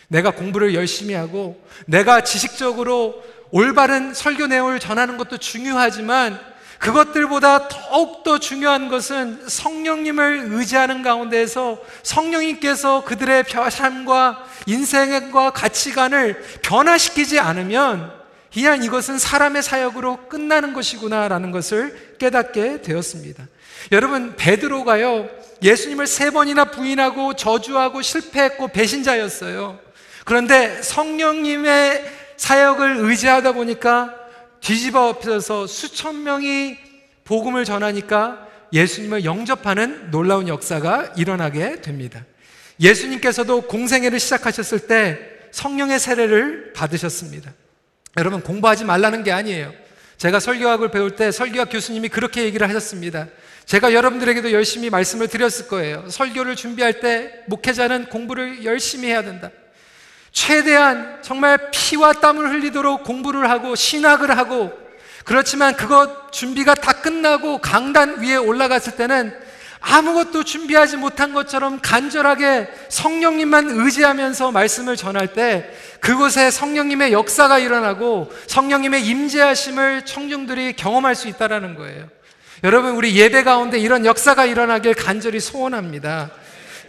내가 0.08 0.30
공부를 0.30 0.74
열심히 0.74 1.14
하고 1.14 1.62
내가 1.86 2.22
지식적으로 2.22 3.22
올바른 3.50 4.14
설교 4.14 4.46
내용을 4.48 4.80
전하는 4.80 5.16
것도 5.16 5.38
중요하지만 5.38 6.38
그것들보다 6.78 7.68
더욱더 7.68 8.38
중요한 8.38 8.88
것은 8.88 9.48
성령님을 9.48 10.48
의지하는 10.50 11.02
가운데에서 11.02 11.78
성령님께서 12.02 13.04
그들의 13.04 13.44
삶과 13.70 14.44
인생과 14.66 15.50
가치관을 15.52 16.42
변화시키지 16.62 17.38
않으면 17.38 18.12
그냥 18.52 18.84
이것은 18.84 19.18
사람의 19.18 19.62
사역으로 19.62 20.28
끝나는 20.28 20.74
것이구나라는 20.74 21.50
것을 21.50 22.16
깨닫게 22.18 22.82
되었습니다. 22.82 23.48
여러분, 23.90 24.36
베드로가요, 24.36 25.28
예수님을 25.62 26.06
세 26.06 26.30
번이나 26.30 26.66
부인하고 26.66 27.34
저주하고 27.34 28.02
실패했고 28.02 28.68
배신자였어요. 28.68 29.83
그런데 30.24 30.82
성령님의 30.82 32.04
사역을 32.36 32.96
의지하다 32.98 33.52
보니까 33.52 34.14
뒤집어 34.60 35.08
엎혀서 35.08 35.66
수천 35.66 36.24
명이 36.24 36.78
복음을 37.24 37.64
전하니까 37.64 38.48
예수님을 38.72 39.24
영접하는 39.24 40.10
놀라운 40.10 40.48
역사가 40.48 41.12
일어나게 41.16 41.80
됩니다. 41.80 42.24
예수님께서도 42.80 43.62
공생애를 43.62 44.18
시작하셨을 44.18 44.80
때 44.80 45.18
성령의 45.52 46.00
세례를 46.00 46.72
받으셨습니다. 46.72 47.52
여러분 48.16 48.40
공부하지 48.40 48.84
말라는 48.84 49.22
게 49.22 49.32
아니에요. 49.32 49.72
제가 50.16 50.40
설교학을 50.40 50.90
배울 50.90 51.16
때 51.16 51.30
설교학 51.30 51.70
교수님이 51.70 52.08
그렇게 52.08 52.44
얘기를 52.44 52.68
하셨습니다. 52.68 53.28
제가 53.66 53.92
여러분들에게도 53.92 54.52
열심히 54.52 54.90
말씀을 54.90 55.28
드렸을 55.28 55.68
거예요. 55.68 56.08
설교를 56.08 56.56
준비할 56.56 57.00
때 57.00 57.42
목회자는 57.46 58.06
공부를 58.06 58.64
열심히 58.64 59.08
해야 59.08 59.22
된다. 59.22 59.50
최대한 60.34 61.20
정말 61.22 61.70
피와 61.70 62.14
땀을 62.14 62.50
흘리도록 62.50 63.04
공부를 63.04 63.48
하고 63.48 63.74
신학을 63.74 64.36
하고 64.36 64.72
그렇지만 65.24 65.74
그것 65.74 66.32
준비가 66.32 66.74
다 66.74 66.92
끝나고 66.92 67.58
강단 67.58 68.20
위에 68.20 68.36
올라갔을 68.36 68.96
때는 68.96 69.32
아무것도 69.80 70.44
준비하지 70.44 70.96
못한 70.96 71.32
것처럼 71.32 71.78
간절하게 71.80 72.68
성령님만 72.88 73.70
의지하면서 73.70 74.50
말씀을 74.50 74.96
전할 74.96 75.28
때 75.28 75.70
그곳에 76.00 76.50
성령님의 76.50 77.12
역사가 77.12 77.58
일어나고 77.58 78.32
성령님의 78.48 79.06
임재하심을 79.06 80.04
청중들이 80.04 80.74
경험할 80.74 81.14
수 81.14 81.28
있다라는 81.28 81.76
거예요. 81.76 82.08
여러분 82.64 82.92
우리 82.92 83.14
예배 83.14 83.44
가운데 83.44 83.78
이런 83.78 84.04
역사가 84.04 84.46
일어나길 84.46 84.94
간절히 84.94 85.38
소원합니다. 85.38 86.30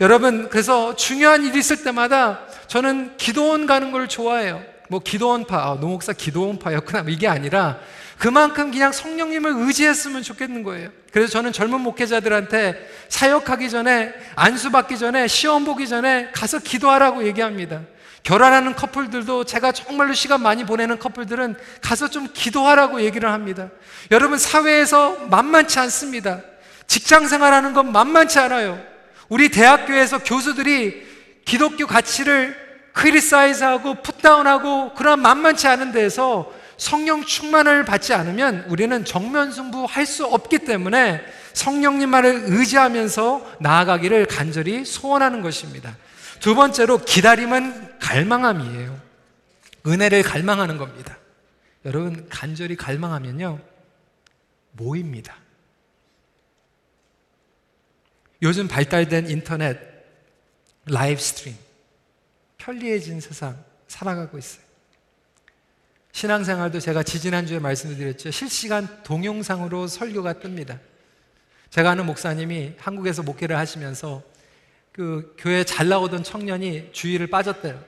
여러분 0.02 0.50
그래서 0.50 0.96
중요한 0.96 1.46
일이 1.46 1.60
있을 1.60 1.84
때마다 1.84 2.45
저는 2.68 3.18
기도원 3.18 3.66
가는 3.66 3.92
걸 3.92 4.08
좋아해요. 4.08 4.62
뭐 4.90 5.00
기도원파, 5.00 5.58
아, 5.58 5.78
노목사 5.80 6.14
기도원파였구나 6.14 7.04
뭐 7.04 7.12
이게 7.12 7.28
아니라 7.28 7.80
그만큼 8.18 8.72
그냥 8.72 8.92
성령님을 8.92 9.54
의지했으면 9.56 10.24
좋겠는 10.24 10.64
거예요. 10.64 10.90
그래서 11.12 11.32
저는 11.32 11.52
젊은 11.52 11.82
목회자들한테 11.82 12.90
사역하기 13.10 13.70
전에 13.70 14.14
안수 14.36 14.72
받기 14.72 14.98
전에 14.98 15.28
시험 15.28 15.66
보기 15.66 15.88
전에 15.88 16.30
가서 16.32 16.60
기도하라고 16.60 17.26
얘기합니다. 17.26 17.82
결혼하는 18.24 18.76
커플들도 18.76 19.44
제가 19.44 19.72
정말로 19.72 20.14
시간 20.14 20.42
많이 20.42 20.66
보내는 20.66 20.98
커플들은 20.98 21.56
가서 21.82 22.10
좀 22.10 22.28
기도하라고 22.34 23.02
얘기를 23.02 23.32
합니다. 23.32 23.70
여러분 24.12 24.38
사회에서 24.40 25.28
만만치 25.30 25.78
않습니다. 25.80 26.42
직장 26.88 27.28
생활하는 27.28 27.74
건 27.74 27.92
만만치 27.92 28.40
않아요. 28.40 28.82
우리 29.30 29.50
대학교에서 29.50 30.20
교수들이 30.20 31.15
기독교 31.46 31.86
가치를 31.88 32.66
크리사이즈하고 32.94 34.02
풋다운하고 34.02 34.94
그런 34.94 35.22
만만치 35.22 35.68
않은 35.68 35.92
데에서 35.92 36.52
성령 36.78 37.24
충만을 37.24 37.86
받지 37.86 38.14
않으면 38.14 38.66
우리는 38.68 39.06
정면 39.06 39.52
승부할 39.52 40.06
수 40.06 40.26
없기 40.26 40.60
때문에 40.60 41.24
성령님만을 41.54 42.46
의지하면서 42.48 43.58
나아가기를 43.62 44.26
간절히 44.26 44.84
소원하는 44.84 45.42
것입니다. 45.42 45.96
두 46.40 46.56
번째로 46.56 46.98
기다림은 46.98 48.00
갈망함이에요. 48.00 49.00
은혜를 49.88 50.24
갈망하는 50.24 50.78
겁니다. 50.78 51.18
여러분 51.86 52.28
간절히 52.30 52.76
갈망하면요 52.76 53.60
모입니다. 54.72 55.36
요즘 58.42 58.68
발달된 58.68 59.30
인터넷 59.30 59.95
live 60.86 61.20
stream 61.20 61.56
편리해진 62.58 63.20
세상 63.20 63.64
살아가고 63.88 64.38
있어요. 64.38 64.64
신앙생활도 66.12 66.80
제가 66.80 67.04
지지난주에 67.04 67.60
말씀드렸죠. 67.60 68.32
실시간 68.32 69.04
동영상으로 69.04 69.88
설교가 69.88 70.34
뜹니다. 70.34 70.80
제가 71.70 71.92
아는 71.92 72.06
목사님이 72.06 72.74
한국에서 72.78 73.22
목회를 73.22 73.58
하시면서 73.58 74.24
그 74.94 75.36
교회 75.38 75.66
잘 75.66 75.90
나오던 75.90 76.24
청년이 76.24 76.94
주일을 76.94 77.28
빠졌대요. 77.28 77.84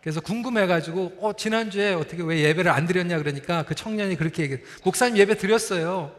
그래서 0.00 0.20
궁금해가지고, 0.20 1.18
어, 1.20 1.32
지난주에 1.34 1.92
어떻게 1.92 2.22
왜 2.22 2.40
예배를 2.40 2.70
안 2.70 2.86
드렸냐 2.86 3.18
그러니까 3.18 3.62
그 3.62 3.74
청년이 3.74 4.16
그렇게 4.16 4.42
얘기해요. 4.42 4.64
목사님 4.82 5.16
예배 5.16 5.36
드렸어요. 5.36 6.12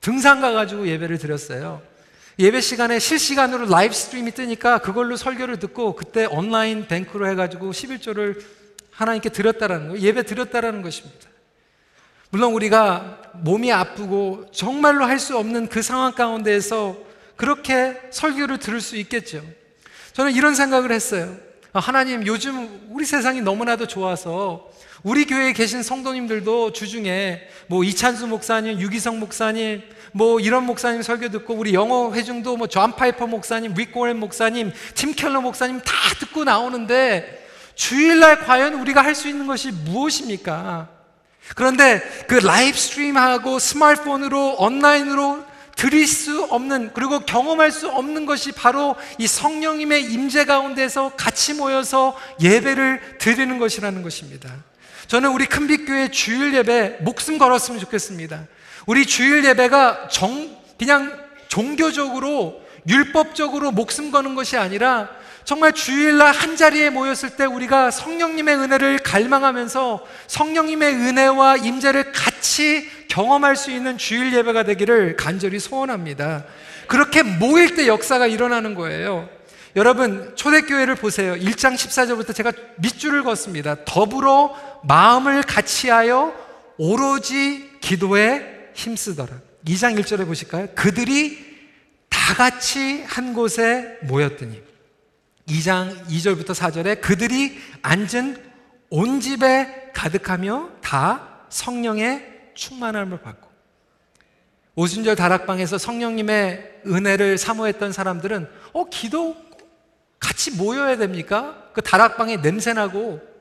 등산 0.00 0.40
가가지고 0.40 0.86
예배를 0.86 1.18
드렸어요. 1.18 1.82
예배 2.38 2.60
시간에 2.60 2.98
실시간으로 2.98 3.66
live 3.66 3.94
stream이 3.94 4.32
뜨니까 4.32 4.78
그걸로 4.78 5.16
설교를 5.16 5.58
듣고 5.58 5.94
그때 5.94 6.26
온라인 6.26 6.86
뱅크로 6.86 7.26
해가지고 7.28 7.70
11조를 7.70 8.42
하나님께 8.90 9.30
드렸다라는 9.30 9.88
거예요. 9.88 10.02
예배 10.02 10.24
드렸다라는 10.24 10.82
것입니다. 10.82 11.28
물론 12.30 12.52
우리가 12.52 13.22
몸이 13.34 13.72
아프고 13.72 14.46
정말로 14.52 15.04
할 15.06 15.18
수 15.18 15.38
없는 15.38 15.68
그 15.68 15.80
상황 15.80 16.12
가운데에서 16.12 16.96
그렇게 17.36 18.00
설교를 18.10 18.58
들을 18.58 18.80
수 18.80 18.96
있겠죠. 18.96 19.42
저는 20.12 20.32
이런 20.32 20.54
생각을 20.54 20.92
했어요. 20.92 21.36
아, 21.72 21.80
하나님, 21.80 22.26
요즘 22.26 22.86
우리 22.90 23.04
세상이 23.06 23.40
너무나도 23.42 23.86
좋아서 23.86 24.70
우리 25.02 25.24
교회에 25.24 25.52
계신 25.52 25.82
성도님들도 25.82 26.72
주중에 26.72 27.42
뭐 27.68 27.84
이찬수 27.84 28.26
목사님, 28.26 28.80
유기성 28.80 29.20
목사님, 29.20 29.82
뭐 30.12 30.40
이런 30.40 30.64
목사님 30.64 31.02
설교 31.02 31.28
듣고 31.28 31.54
우리 31.54 31.74
영어 31.74 32.12
회중도 32.12 32.56
뭐 32.56 32.66
존 32.66 32.94
파이퍼 32.96 33.26
목사님, 33.26 33.74
릭 33.74 33.89
워렌 33.89 34.18
목사님, 34.18 34.72
팀 34.94 35.14
켈러 35.14 35.40
목사님 35.40 35.80
다 35.80 35.92
듣고 36.18 36.44
나오는데 36.44 37.46
주일날 37.74 38.40
과연 38.40 38.74
우리가 38.74 39.02
할 39.04 39.14
수 39.14 39.28
있는 39.28 39.46
것이 39.46 39.70
무엇입니까? 39.70 40.88
그런데 41.54 42.00
그 42.26 42.34
live 42.34 42.76
stream하고 42.76 43.58
스마트폰으로 43.58 44.56
온라인으로 44.58 45.44
드릴 45.76 46.06
수 46.06 46.44
없는 46.44 46.92
그리고 46.94 47.20
경험할 47.20 47.70
수 47.70 47.88
없는 47.88 48.24
것이 48.24 48.52
바로 48.52 48.96
이 49.18 49.26
성령님의 49.26 50.04
임재 50.10 50.46
가운데서 50.46 51.12
같이 51.16 51.52
모여서 51.52 52.16
예배를 52.40 53.18
드리는 53.18 53.58
것이라는 53.58 54.02
것입니다. 54.02 54.50
저는 55.08 55.30
우리 55.30 55.46
큰빛교회 55.46 56.10
주일 56.10 56.54
예배 56.54 56.98
목숨 57.00 57.38
걸었으면 57.38 57.80
좋겠습니다. 57.80 58.46
우리 58.86 59.06
주일 59.06 59.44
예배가 59.44 60.08
정 60.08 60.56
그냥 60.78 61.12
종교적으로 61.48 62.60
율법적으로 62.88 63.70
목숨 63.72 64.10
거는 64.10 64.34
것이 64.34 64.56
아니라 64.56 65.08
정말 65.44 65.72
주일날 65.72 66.34
한 66.34 66.56
자리에 66.56 66.90
모였을 66.90 67.30
때 67.30 67.44
우리가 67.44 67.92
성령님의 67.92 68.56
은혜를 68.56 68.98
갈망하면서 68.98 70.04
성령님의 70.26 70.94
은혜와 70.94 71.58
임재를 71.58 72.10
같이 72.10 72.90
경험할 73.08 73.54
수 73.54 73.70
있는 73.70 73.96
주일 73.96 74.34
예배가 74.34 74.64
되기를 74.64 75.14
간절히 75.14 75.60
소원합니다. 75.60 76.44
그렇게 76.88 77.22
모일 77.22 77.76
때 77.76 77.86
역사가 77.86 78.26
일어나는 78.26 78.74
거예요. 78.74 79.28
여러분, 79.76 80.32
초대교회를 80.36 80.94
보세요. 80.94 81.34
1장 81.34 81.74
14절부터 81.74 82.34
제가 82.34 82.50
밑줄을 82.76 83.22
걷습니다. 83.24 83.76
더불어 83.84 84.56
마음을 84.86 85.42
같이 85.42 85.88
하여 85.88 86.32
오로지 86.78 87.78
기도에 87.80 88.70
힘쓰더라. 88.74 89.40
2장 89.66 89.98
1절에 89.98 90.26
보실까요? 90.26 90.68
그들이 90.74 91.44
다 92.08 92.34
같이 92.34 93.02
한 93.02 93.34
곳에 93.34 93.98
모였더니 94.02 94.62
2장 95.48 96.06
2절부터 96.06 96.54
4절에 96.54 97.00
그들이 97.00 97.58
앉은 97.82 98.42
온 98.90 99.20
집에 99.20 99.90
가득하며 99.92 100.70
다 100.82 101.46
성령의 101.48 102.50
충만함을 102.54 103.20
받고 103.22 103.48
오순절 104.76 105.16
다락방에서 105.16 105.78
성령님의 105.78 106.82
은혜를 106.86 107.38
사모했던 107.38 107.92
사람들은 107.92 108.48
어 108.72 108.84
기도 108.84 109.36
같이 110.20 110.52
모여야 110.52 110.96
됩니까? 110.96 111.70
그 111.72 111.80
다락방에 111.80 112.36
냄새나고 112.36 113.35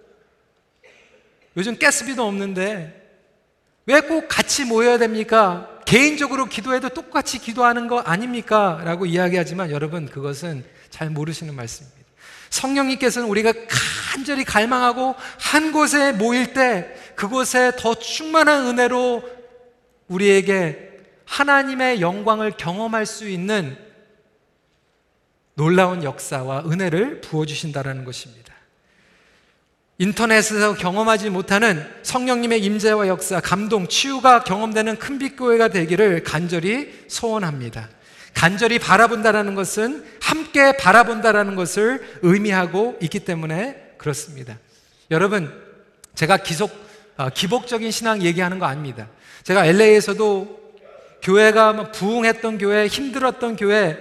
요즘 1.57 1.77
가스비도 1.77 2.25
없는데 2.25 3.01
왜 3.87 4.01
꼭 4.01 4.27
같이 4.27 4.65
모여야 4.65 4.97
됩니까? 4.97 5.69
개인적으로 5.85 6.45
기도해도 6.45 6.89
똑같이 6.89 7.37
기도하는 7.39 7.87
거 7.87 7.99
아닙니까? 7.99 8.81
라고 8.83 9.05
이야기하지만 9.05 9.69
여러분 9.69 10.07
그것은 10.07 10.65
잘 10.89 11.09
모르시는 11.11 11.53
말씀입니다. 11.55 12.05
성령님께서는 12.49 13.27
우리가 13.29 13.53
간절히 14.11 14.43
갈망하고 14.43 15.15
한 15.39 15.71
곳에 15.71 16.13
모일 16.13 16.53
때 16.53 16.95
그곳에 17.15 17.73
더 17.77 17.93
충만한 17.93 18.65
은혜로 18.67 19.23
우리에게 20.07 20.91
하나님의 21.25 22.01
영광을 22.01 22.51
경험할 22.51 23.05
수 23.05 23.27
있는 23.29 23.77
놀라운 25.53 26.03
역사와 26.03 26.63
은혜를 26.65 27.21
부어주신다라는 27.21 28.03
것입니다. 28.05 28.44
인터넷에서 29.97 30.73
경험하지 30.75 31.29
못하는 31.29 31.85
성령님의 32.03 32.61
임재와 32.63 33.07
역사, 33.07 33.39
감동, 33.39 33.87
치유가 33.87 34.43
경험되는 34.43 34.97
큰빛교회가 34.97 35.69
되기를 35.69 36.23
간절히 36.23 37.05
소원합니다. 37.07 37.89
간절히 38.33 38.77
바라본다라는 38.77 39.55
것은 39.55 40.05
함께 40.21 40.75
바라본다라는 40.75 41.55
것을 41.55 42.19
의미하고 42.21 42.97
있기 43.01 43.21
때문에 43.21 43.93
그렇습니다. 43.97 44.59
여러분, 45.11 45.49
제가 46.13 46.37
기속, 46.37 46.71
어, 47.15 47.29
기복적인 47.29 47.89
신앙 47.91 48.21
얘기하는 48.21 48.59
거 48.59 48.65
아닙니다. 48.65 49.07
제가 49.43 49.65
LA에서도 49.65 50.65
교회가 51.21 51.91
부흥했던 51.91 52.57
교회, 52.57 52.87
힘들었던 52.87 53.55
교회, 53.55 53.97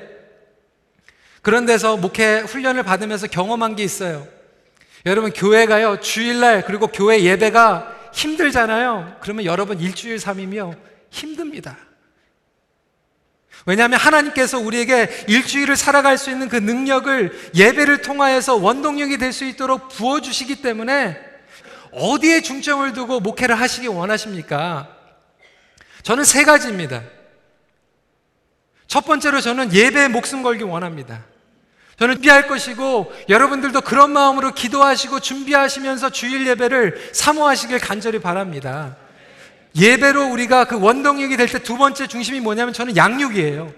그런 1.41 1.67
데서 1.67 1.97
목회 1.97 2.41
훈련을 2.41 2.83
받으면서 2.83 3.29
경험한 3.29 3.77
게 3.77 3.85
있어요. 3.85 4.27
여러분, 5.07 5.33
교회가요, 5.33 6.01
주일날, 6.01 6.65
그리고 6.65 6.87
교회 6.87 7.23
예배가 7.23 8.11
힘들잖아요. 8.13 9.17
그러면 9.21 9.45
여러분 9.45 9.81
일주일 9.81 10.19
삼이며 10.19 10.75
힘듭니다. 11.11 11.77
왜냐하면 13.67 13.99
하나님께서 13.99 14.59
우리에게 14.59 15.25
일주일을 15.27 15.77
살아갈 15.77 16.19
수 16.19 16.31
있는 16.31 16.49
그 16.49 16.57
능력을 16.57 17.51
예배를 17.55 18.03
통하여서 18.03 18.57
원동력이 18.57 19.19
될 19.19 19.33
수 19.33 19.45
있도록 19.45 19.89
부어주시기 19.89 20.63
때문에 20.63 21.19
어디에 21.93 22.41
중점을 22.43 22.93
두고 22.93 23.21
목회를 23.21 23.55
하시기 23.59 23.87
원하십니까? 23.87 24.89
저는 26.03 26.25
세 26.25 26.45
가지입니다. 26.45 27.03
첫 28.87 29.07
번째로 29.07 29.41
저는 29.41 29.73
예배에 29.73 30.09
목숨 30.09 30.43
걸기 30.43 30.63
원합니다. 30.65 31.25
저는 31.99 32.15
준비할 32.17 32.47
것이고 32.49 33.13
여러분들도 33.29 33.81
그런 33.83 34.13
마음으로 34.13 34.53
기도하시고 34.53 35.21
준비하시면서 35.21 36.11
주일 36.11 36.47
예배를 36.47 37.11
사모하시길 37.13 37.79
간절히 37.79 38.19
바랍니다. 38.19 38.97
예배로 39.77 40.27
우리가 40.29 40.65
그 40.65 40.81
원동력이 40.81 41.37
될 41.37 41.49
때 41.49 41.59
두 41.59 41.77
번째 41.77 42.07
중심이 42.07 42.41
뭐냐면 42.41 42.73
저는 42.73 42.97
양육이에요. 42.97 43.73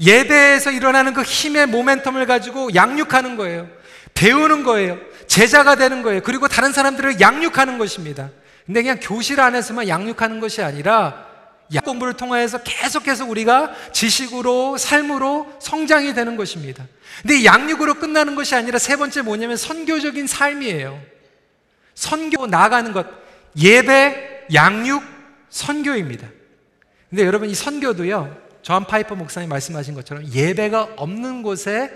예배에서 0.00 0.70
일어나는 0.70 1.14
그 1.14 1.22
힘의 1.22 1.66
모멘텀을 1.66 2.26
가지고 2.26 2.74
양육하는 2.74 3.36
거예요. 3.36 3.68
배우는 4.14 4.62
거예요. 4.64 4.98
제자가 5.26 5.76
되는 5.76 6.02
거예요. 6.02 6.20
그리고 6.22 6.48
다른 6.48 6.72
사람들을 6.72 7.20
양육하는 7.20 7.78
것입니다. 7.78 8.30
근데 8.66 8.82
그냥 8.82 8.98
교실 9.00 9.40
안에서만 9.40 9.88
양육하는 9.88 10.38
것이 10.40 10.62
아니라 10.62 11.29
양육 11.74 11.84
공부를 11.84 12.14
통하여서 12.14 12.62
계속해서 12.62 13.26
우리가 13.26 13.74
지식으로 13.92 14.76
삶으로 14.76 15.52
성장이 15.60 16.14
되는 16.14 16.36
것입니다. 16.36 16.86
근데 17.22 17.44
양육으로 17.44 17.94
끝나는 17.94 18.34
것이 18.34 18.54
아니라 18.54 18.78
세 18.78 18.96
번째 18.96 19.22
뭐냐면 19.22 19.56
선교적인 19.56 20.26
삶이에요. 20.26 21.00
선교 21.94 22.46
나가는 22.46 22.92
것. 22.92 23.06
예배, 23.56 24.46
양육, 24.52 25.02
선교입니다. 25.50 26.28
근데 27.08 27.24
여러분 27.24 27.48
이 27.48 27.54
선교도요. 27.54 28.36
존 28.62 28.84
파이퍼 28.84 29.14
목사님 29.14 29.48
말씀하신 29.48 29.94
것처럼 29.94 30.26
예배가 30.26 30.94
없는 30.96 31.42
곳에 31.42 31.90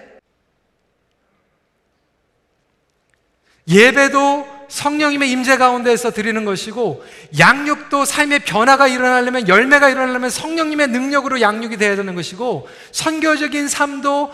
예배도 3.69 4.54
성령님의 4.69 5.31
임재 5.31 5.57
가운데에서 5.57 6.11
드리는 6.11 6.45
것이고 6.45 7.05
양육도 7.39 8.05
삶의 8.05 8.41
변화가 8.41 8.89
일어나려면 8.89 9.49
열매가 9.49 9.91
일어나려면 9.91 10.31
성령님의 10.31 10.89
능력으로 10.89 11.41
양육이 11.41 11.77
되어야 11.77 11.97
되는 11.97 12.15
것이고 12.15 12.69
선교적인 12.93 13.69
삶도 13.69 14.33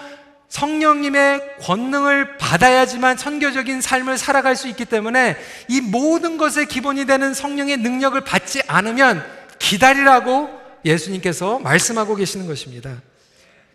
성령님의 0.48 1.58
권능을 1.60 2.36
받아야지만 2.36 3.16
선교적인 3.16 3.80
삶을 3.80 4.18
살아갈 4.18 4.56
수 4.56 4.68
있기 4.68 4.84
때문에 4.84 5.36
이 5.68 5.80
모든 5.80 6.36
것의 6.36 6.66
기본이 6.66 7.06
되는 7.06 7.32
성령의 7.32 7.78
능력을 7.78 8.20
받지 8.22 8.60
않으면 8.66 9.24
기다리라고 9.58 10.50
예수님께서 10.84 11.60
말씀하고 11.60 12.16
계시는 12.16 12.46
것입니다. 12.46 13.00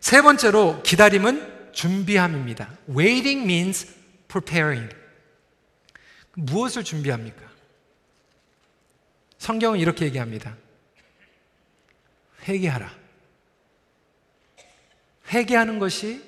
세 0.02 0.22
번째로 0.22 0.82
기다림은 0.84 1.56
준비함입니다. 1.72 2.70
Waiting 2.90 3.44
means 3.44 3.88
preparing. 4.28 4.90
무엇을 6.36 6.84
준비합니까? 6.84 7.42
성경은 9.38 9.80
이렇게 9.80 10.06
얘기합니다. 10.06 10.56
회개하라. 12.48 12.92
회개하는 15.32 15.80
것이 15.80 16.24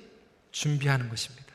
준비하는 0.51 1.09
것입니다. 1.09 1.45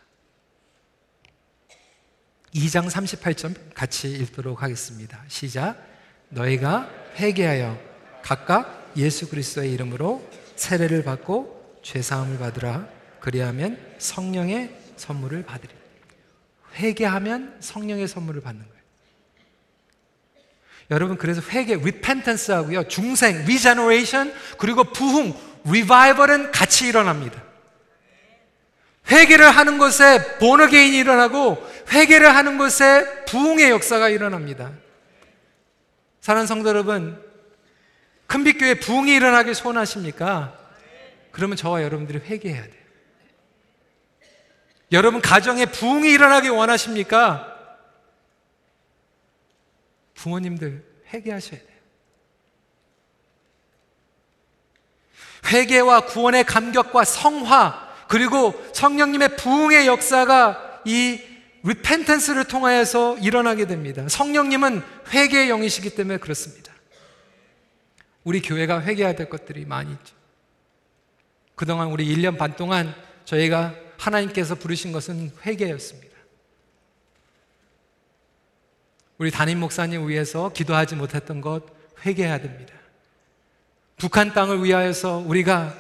2장 2.54 2.88
38점 2.90 3.74
같이 3.74 4.10
읽도록 4.12 4.62
하겠습니다. 4.62 5.24
시작. 5.28 5.82
너희가 6.28 6.88
회개하여 7.16 7.78
각각 8.22 8.92
예수 8.96 9.28
그리스도의 9.28 9.72
이름으로 9.72 10.28
세례를 10.56 11.02
받고 11.02 11.80
죄 11.82 12.02
사함을 12.02 12.38
받으라. 12.38 12.88
그리하면 13.20 13.96
성령의 13.98 14.76
선물을 14.96 15.44
받으리. 15.44 15.81
회개하면 16.74 17.56
성령의 17.60 18.08
선물을 18.08 18.40
받는 18.40 18.62
거예요. 18.62 18.82
여러분 20.90 21.16
그래서 21.16 21.40
회개, 21.40 21.74
repentance 21.74 22.52
하고요. 22.52 22.88
중생, 22.88 23.42
regeneration 23.42 24.34
그리고 24.58 24.84
부흥, 24.84 25.34
revival은 25.66 26.52
같이 26.52 26.86
일어납니다. 26.86 27.42
회개를 29.10 29.50
하는 29.50 29.78
곳에 29.78 30.38
본어게인이 30.38 30.96
일어나고 30.96 31.66
회개를 31.90 32.34
하는 32.34 32.58
곳에 32.58 33.24
부흥의 33.24 33.70
역사가 33.70 34.08
일어납니다. 34.08 34.72
사랑하는 36.20 36.46
성도 36.46 36.68
여러분, 36.68 37.20
큰빛교회 38.26 38.74
부흥이 38.74 39.12
일어나길 39.14 39.54
소원하십니까? 39.54 40.56
그러면 41.32 41.56
저와 41.56 41.82
여러분들이 41.82 42.20
회개해야 42.20 42.62
돼요. 42.62 42.81
여러분 44.92 45.22
가정에 45.22 45.66
부흥이 45.66 46.10
일어나길 46.10 46.50
원하십니까? 46.50 47.48
부모님들 50.14 50.84
회개하셔야 51.12 51.58
돼요. 51.58 51.72
회개와 55.50 56.06
구원의 56.06 56.44
감격과 56.44 57.04
성화 57.04 57.90
그리고 58.08 58.54
성령님의 58.74 59.36
부흥의 59.36 59.86
역사가 59.86 60.82
이 60.84 61.20
리펜턴스를 61.64 62.44
통하여서 62.44 63.18
일어나게 63.18 63.66
됩니다. 63.66 64.06
성령님은 64.08 64.82
회개의 65.12 65.48
영이시기 65.48 65.94
때문에 65.94 66.18
그렇습니다. 66.18 66.72
우리 68.24 68.42
교회가 68.42 68.82
회개해야 68.82 69.14
될 69.14 69.28
것들이 69.28 69.64
많이 69.64 69.92
있죠. 69.92 70.14
그동안 71.54 71.88
우리 71.88 72.04
1년 72.14 72.36
반 72.36 72.56
동안 72.56 72.94
저희가 73.24 73.74
하나님께서 74.02 74.54
부르신 74.56 74.92
것은 74.92 75.30
회개였습니다. 75.44 76.12
우리 79.18 79.30
담임 79.30 79.60
목사님 79.60 80.08
위해서 80.08 80.52
기도하지 80.52 80.96
못했던 80.96 81.40
것 81.40 81.62
회개해야 82.04 82.38
됩니다. 82.40 82.74
북한 83.96 84.32
땅을 84.32 84.64
위하여서 84.64 85.18
우리가 85.18 85.78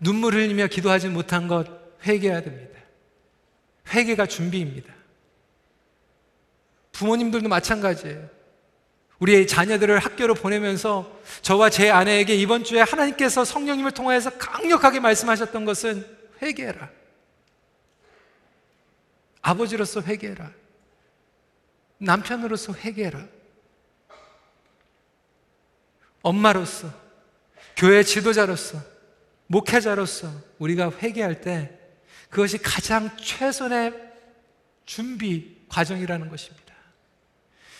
눈물 0.00 0.34
흘리며 0.34 0.66
기도하지 0.66 1.08
못한 1.08 1.46
것 1.46 1.66
회개해야 2.04 2.42
됩니다. 2.42 2.80
회개가 3.92 4.26
준비입니다. 4.26 4.92
부모님들도 6.92 7.48
마찬가지예요. 7.48 8.28
우리의 9.20 9.46
자녀들을 9.46 9.98
학교로 9.98 10.34
보내면서 10.34 11.20
저와 11.42 11.70
제 11.70 11.90
아내에게 11.90 12.34
이번 12.34 12.64
주에 12.64 12.80
하나님께서 12.80 13.44
성령님을 13.44 13.92
통하여서 13.92 14.30
강력하게 14.30 14.98
말씀하셨던 14.98 15.64
것은 15.64 16.06
회개해라. 16.42 16.99
아버지로서 19.42 20.02
회개해라. 20.02 20.50
남편으로서 21.98 22.74
회개해라. 22.74 23.26
엄마로서, 26.22 26.92
교회 27.76 28.02
지도자로서, 28.02 28.78
목회자로서 29.46 30.30
우리가 30.58 30.92
회개할 30.98 31.40
때 31.40 31.76
그것이 32.28 32.58
가장 32.58 33.16
최선의 33.16 33.92
준비 34.84 35.64
과정이라는 35.68 36.28
것입니다. 36.28 36.74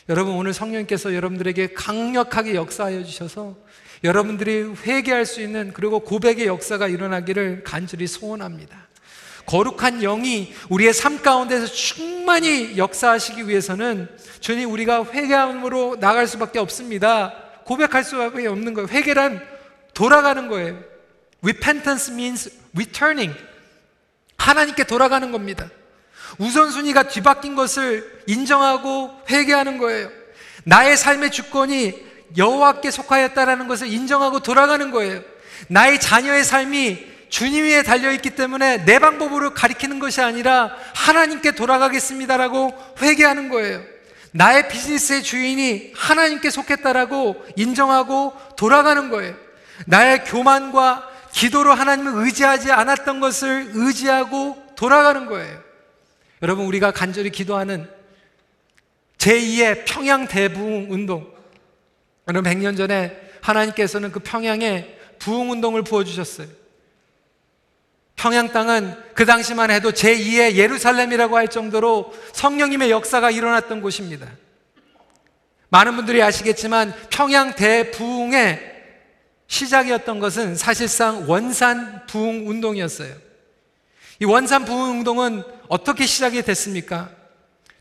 여러분 0.09 0.35
오늘 0.35 0.53
성령께서 0.53 1.15
여러분들에게 1.15 1.75
강력하게 1.75 2.57
역사하여 2.57 3.05
주셔서 3.05 3.57
여러분들이 4.03 4.75
회개할 4.83 5.25
수 5.27 5.41
있는 5.41 5.73
그리고 5.73 6.01
고백의 6.01 6.47
역사가 6.47 6.89
일어나기를 6.89 7.63
간절히 7.63 8.09
소원합니다. 8.09 8.89
거룩한 9.51 9.99
영이 9.99 10.55
우리의 10.69 10.95
삶 10.95 11.21
가운데서 11.23 11.67
충만히 11.67 12.79
역사하시기 12.79 13.49
위해서는 13.49 14.09
주님 14.39 14.71
우리가 14.71 15.05
회개함으로 15.05 15.99
나갈 15.99 16.29
수밖에 16.29 16.61
없습니다. 16.61 17.35
고백할 17.65 18.05
수밖에 18.05 18.47
없는 18.47 18.75
거예요. 18.75 18.89
회개란 18.89 19.45
돌아가는 19.93 20.47
거예요. 20.47 20.79
Repentance 21.43 22.15
means 22.15 22.49
returning. 22.77 23.37
하나님께 24.37 24.85
돌아가는 24.85 25.33
겁니다. 25.33 25.69
우선순위가 26.39 27.09
뒤바뀐 27.09 27.57
것을 27.57 28.23
인정하고 28.29 29.11
회개하는 29.29 29.79
거예요. 29.79 30.13
나의 30.63 30.97
삶의 30.97 31.33
주권이 31.33 32.07
여호와께 32.37 32.93
속하였다라는 32.93 33.67
것을 33.67 33.89
인정하고 33.89 34.39
돌아가는 34.45 34.93
거예요. 34.93 35.23
나의 35.67 35.99
자녀의 35.99 36.45
삶이 36.45 37.10
주님 37.31 37.65
위에 37.65 37.83
달려 37.83 38.11
있기 38.13 38.31
때문에 38.31 38.85
내 38.85 38.99
방법으로 38.99 39.55
가리키는 39.55 40.01
것이 40.01 40.21
아니라 40.21 40.77
하나님께 40.95 41.53
돌아가겠습니다라고 41.53 42.75
회개하는 43.01 43.49
거예요. 43.49 43.83
나의 44.33 44.69
비즈니스의 44.69 45.23
주인이 45.23 45.93
하나님께 45.95 46.51
속했다라고 46.51 47.47
인정하고 47.57 48.35
돌아가는 48.57 49.09
거예요. 49.11 49.35
나의 49.87 50.25
교만과 50.25 51.09
기도로 51.33 51.73
하나님을 51.73 52.25
의지하지 52.25 52.73
않았던 52.73 53.21
것을 53.21 53.71
의지하고 53.75 54.63
돌아가는 54.77 55.27
거예요. 55.27 55.61
여러분, 56.43 56.67
우리가 56.67 56.91
간절히 56.91 57.31
기도하는 57.31 57.89
제2의 59.19 59.85
평양 59.87 60.27
대부흥 60.27 60.89
운동. 60.91 61.33
여러분, 62.27 62.51
100년 62.51 62.77
전에 62.77 63.17
하나님께서는 63.41 64.11
그 64.11 64.19
평양에 64.21 64.97
부흥 65.19 65.51
운동을 65.51 65.83
부어주셨어요. 65.83 66.60
평양 68.21 68.53
땅은 68.53 68.95
그 69.15 69.25
당시만 69.25 69.71
해도 69.71 69.93
제2의 69.93 70.53
예루살렘이라고 70.53 71.39
할 71.39 71.49
정도로 71.49 72.13
성령님의 72.35 72.91
역사가 72.91 73.31
일어났던 73.31 73.81
곳입니다. 73.81 74.29
많은 75.71 75.97
분들이 75.97 76.23
아시겠지만 76.23 76.93
평양 77.09 77.55
대부흥의 77.55 78.61
시작이었던 79.47 80.19
것은 80.19 80.55
사실상 80.55 81.31
원산 81.31 82.05
부흥 82.09 82.47
운동이었어요. 82.47 83.15
이 84.21 84.25
원산 84.27 84.67
부흥 84.67 84.99
운동은 84.99 85.43
어떻게 85.69 86.05
시작이 86.05 86.43
됐습니까? 86.43 87.09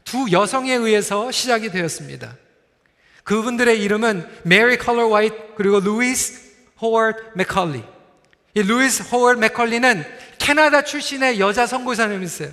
두 0.06 0.32
여성에 0.32 0.74
의해서 0.74 1.32
시작이 1.32 1.70
되었습니다. 1.70 2.38
그분들의 3.26 3.82
이름은 3.84 4.26
메리 4.44 4.78
컬러 4.78 5.14
화이트 5.14 5.36
그리고 5.58 5.82
루이스 5.82 6.50
호워드 6.82 7.32
맥컬리. 7.36 7.84
이 8.56 8.64
루이스 8.64 9.04
호워드 9.04 9.40
맥컬리는 9.40 10.29
캐나다 10.50 10.82
출신의 10.82 11.40
여자 11.40 11.68
선교사님이었어요. 11.68 12.50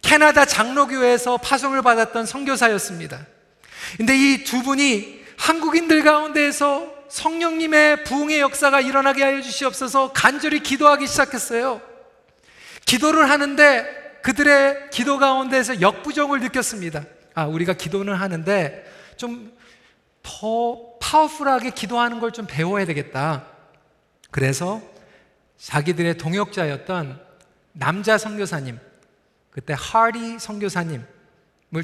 캐나다 0.00 0.46
장로교회에서 0.46 1.36
파송을 1.36 1.82
받았던 1.82 2.24
선교사였습니다. 2.24 3.26
근데 3.98 4.16
이 4.16 4.44
두 4.44 4.62
분이 4.62 5.22
한국인들 5.36 6.02
가운데에서 6.02 6.94
성령님의 7.10 8.04
부흥의 8.04 8.40
역사가 8.40 8.80
일어나게 8.80 9.22
하여 9.22 9.42
주시옵소서 9.42 10.12
간절히 10.14 10.60
기도하기 10.60 11.06
시작했어요. 11.06 11.82
기도를 12.86 13.28
하는데 13.28 13.84
그들의 14.22 14.88
기도 14.90 15.18
가운데에서 15.18 15.82
역부족을 15.82 16.40
느꼈습니다. 16.40 17.04
아, 17.34 17.44
우리가 17.44 17.74
기도는 17.74 18.14
하는데 18.14 18.82
좀 19.18 19.52
더 20.22 20.78
파워풀하게 21.00 21.68
기도하는 21.72 22.18
걸 22.18 22.30
좀 22.32 22.46
배워야 22.48 22.86
되겠다. 22.86 23.44
그래서 24.30 24.80
자기들의 25.58 26.18
동역자였던 26.18 27.20
남자 27.72 28.18
선교사님, 28.18 28.78
그때 29.50 29.74
하리 29.76 30.38
선교사님을 30.38 31.04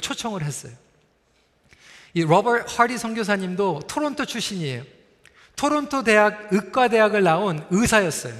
초청을 0.00 0.42
했어요. 0.42 0.72
이 2.14 2.22
로버트 2.22 2.74
하리 2.76 2.98
선교사님도 2.98 3.82
토론토 3.88 4.24
출신이에요. 4.26 4.82
토론토 5.56 6.02
대학 6.02 6.48
의과대학을 6.50 7.22
나온 7.22 7.64
의사였어요. 7.70 8.34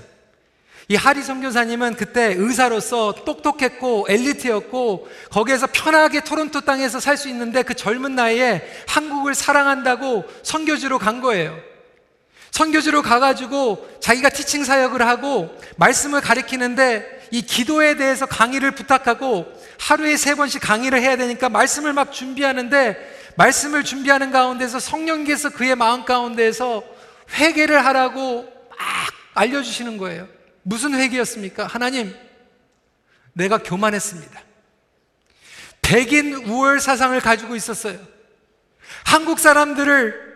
이 0.88 0.96
하리 0.96 1.22
선교사님은 1.22 1.94
그때 1.94 2.34
의사로서 2.36 3.14
똑똑했고 3.24 4.06
엘리트였고 4.08 5.08
거기에서 5.30 5.68
편하게 5.68 6.24
토론토 6.24 6.62
땅에서 6.62 6.98
살 6.98 7.16
수 7.16 7.28
있는데 7.28 7.62
그 7.62 7.74
젊은 7.74 8.16
나이에 8.16 8.62
한국을 8.88 9.36
사랑한다고 9.36 10.24
선교지로 10.42 10.98
간 10.98 11.20
거예요. 11.20 11.56
선교지로 12.50 13.02
가가지고 13.02 13.98
자기가 14.00 14.28
티칭 14.30 14.64
사역을 14.64 15.06
하고 15.06 15.56
말씀을 15.76 16.20
가리키는데 16.20 17.28
이 17.30 17.42
기도에 17.42 17.94
대해서 17.94 18.26
강의를 18.26 18.72
부탁하고 18.72 19.46
하루에 19.78 20.16
세 20.16 20.34
번씩 20.34 20.60
강의를 20.60 21.00
해야 21.00 21.16
되니까 21.16 21.48
말씀을 21.48 21.92
막 21.92 22.12
준비하는데 22.12 23.20
말씀을 23.36 23.84
준비하는 23.84 24.30
가운데서 24.32 24.80
성령께서 24.80 25.50
그의 25.50 25.76
마음 25.76 26.04
가운데에서 26.04 26.82
회개를 27.34 27.84
하라고 27.86 28.42
막 28.42 28.78
알려주시는 29.34 29.96
거예요. 29.98 30.28
무슨 30.62 30.94
회개였습니까? 30.94 31.66
하나님, 31.66 32.14
내가 33.32 33.58
교만했습니다. 33.58 34.42
백인 35.82 36.34
우월 36.34 36.80
사상을 36.80 37.18
가지고 37.20 37.56
있었어요. 37.56 37.98
한국 39.04 39.38
사람들을 39.38 40.30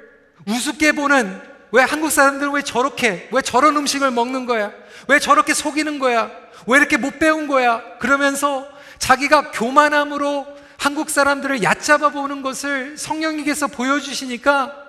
우습게 0.46 0.92
보는 0.92 1.54
왜 1.74 1.82
한국 1.82 2.12
사람들은 2.12 2.52
왜 2.52 2.62
저렇게, 2.62 3.28
왜 3.32 3.42
저런 3.42 3.76
음식을 3.76 4.12
먹는 4.12 4.46
거야? 4.46 4.72
왜 5.08 5.18
저렇게 5.18 5.52
속이는 5.54 5.98
거야? 5.98 6.30
왜 6.68 6.78
이렇게 6.78 6.96
못 6.96 7.18
배운 7.18 7.48
거야? 7.48 7.98
그러면서 7.98 8.64
자기가 8.98 9.50
교만함으로 9.50 10.46
한국 10.78 11.10
사람들을 11.10 11.64
얕잡아 11.64 12.10
보는 12.10 12.42
것을 12.42 12.96
성령님께서 12.96 13.66
보여주시니까 13.66 14.84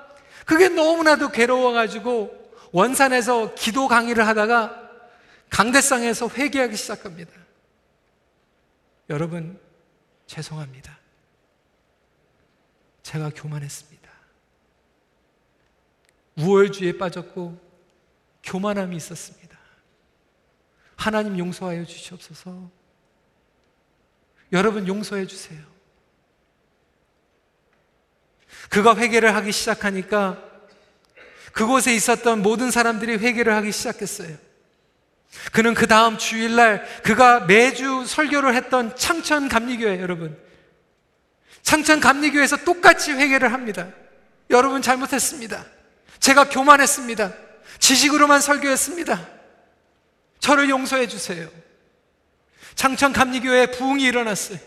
그게 0.45 0.69
너무나도 0.69 1.29
괴로워가지고 1.29 2.53
원산에서 2.71 3.55
기도 3.55 3.87
강의를 3.87 4.27
하다가 4.27 4.79
강대상에서 5.49 6.29
회개하기 6.29 6.75
시작합니다. 6.75 7.31
여러분, 9.09 9.59
죄송합니다. 10.27 10.99
제가 13.01 13.31
교만했습니다. 13.33 14.04
우월주의에 16.37 16.97
빠졌고 16.97 17.59
교만함이 18.43 18.95
있었습니다. 18.97 19.57
하나님 20.95 21.37
용서하여 21.37 21.85
주시옵소서. 21.85 22.69
여러분 24.51 24.87
용서해 24.87 25.27
주세요. 25.27 25.59
그가 28.69 28.95
회개를 28.95 29.35
하기 29.35 29.51
시작하니까 29.51 30.41
그곳에 31.51 31.95
있었던 31.95 32.41
모든 32.41 32.71
사람들이 32.71 33.17
회개를 33.17 33.53
하기 33.55 33.71
시작했어요. 33.71 34.35
그는 35.51 35.73
그 35.73 35.87
다음 35.87 36.17
주일날 36.17 36.85
그가 37.03 37.41
매주 37.41 38.05
설교를 38.05 38.55
했던 38.55 38.95
창천 38.95 39.49
감리교회 39.49 39.99
여러분. 39.99 40.37
창천 41.61 41.99
감리교회에서 41.99 42.57
똑같이 42.57 43.11
회개를 43.11 43.51
합니다. 43.53 43.89
여러분 44.49 44.81
잘못했습니다. 44.81 45.65
제가 46.19 46.49
교만했습니다. 46.49 47.33
지식으로만 47.79 48.41
설교했습니다. 48.41 49.29
저를 50.39 50.69
용서해 50.69 51.07
주세요. 51.07 51.49
창천 52.75 53.13
감리교회에 53.13 53.67
부흥이 53.67 54.03
일어났어요. 54.03 54.59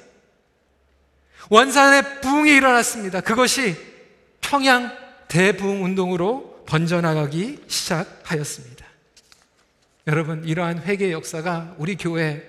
원산에 1.51 2.21
부흥이 2.21 2.51
일어났습니다. 2.51 3.21
그것이 3.21 3.77
평양 4.41 4.97
대부흥 5.29 5.85
운동으로 5.85 6.65
번져나가기 6.67 7.65
시작하였습니다. 7.67 8.85
여러분, 10.07 10.45
이러한 10.45 10.83
회개의 10.83 11.13
역사가 11.13 11.75
우리 11.79 11.97
교회, 11.97 12.43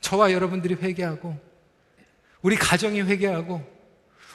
저와 0.00 0.32
여러분들이 0.32 0.74
회개하고, 0.74 1.36
우리 2.42 2.56
가정이 2.56 3.02
회개하고, 3.02 3.80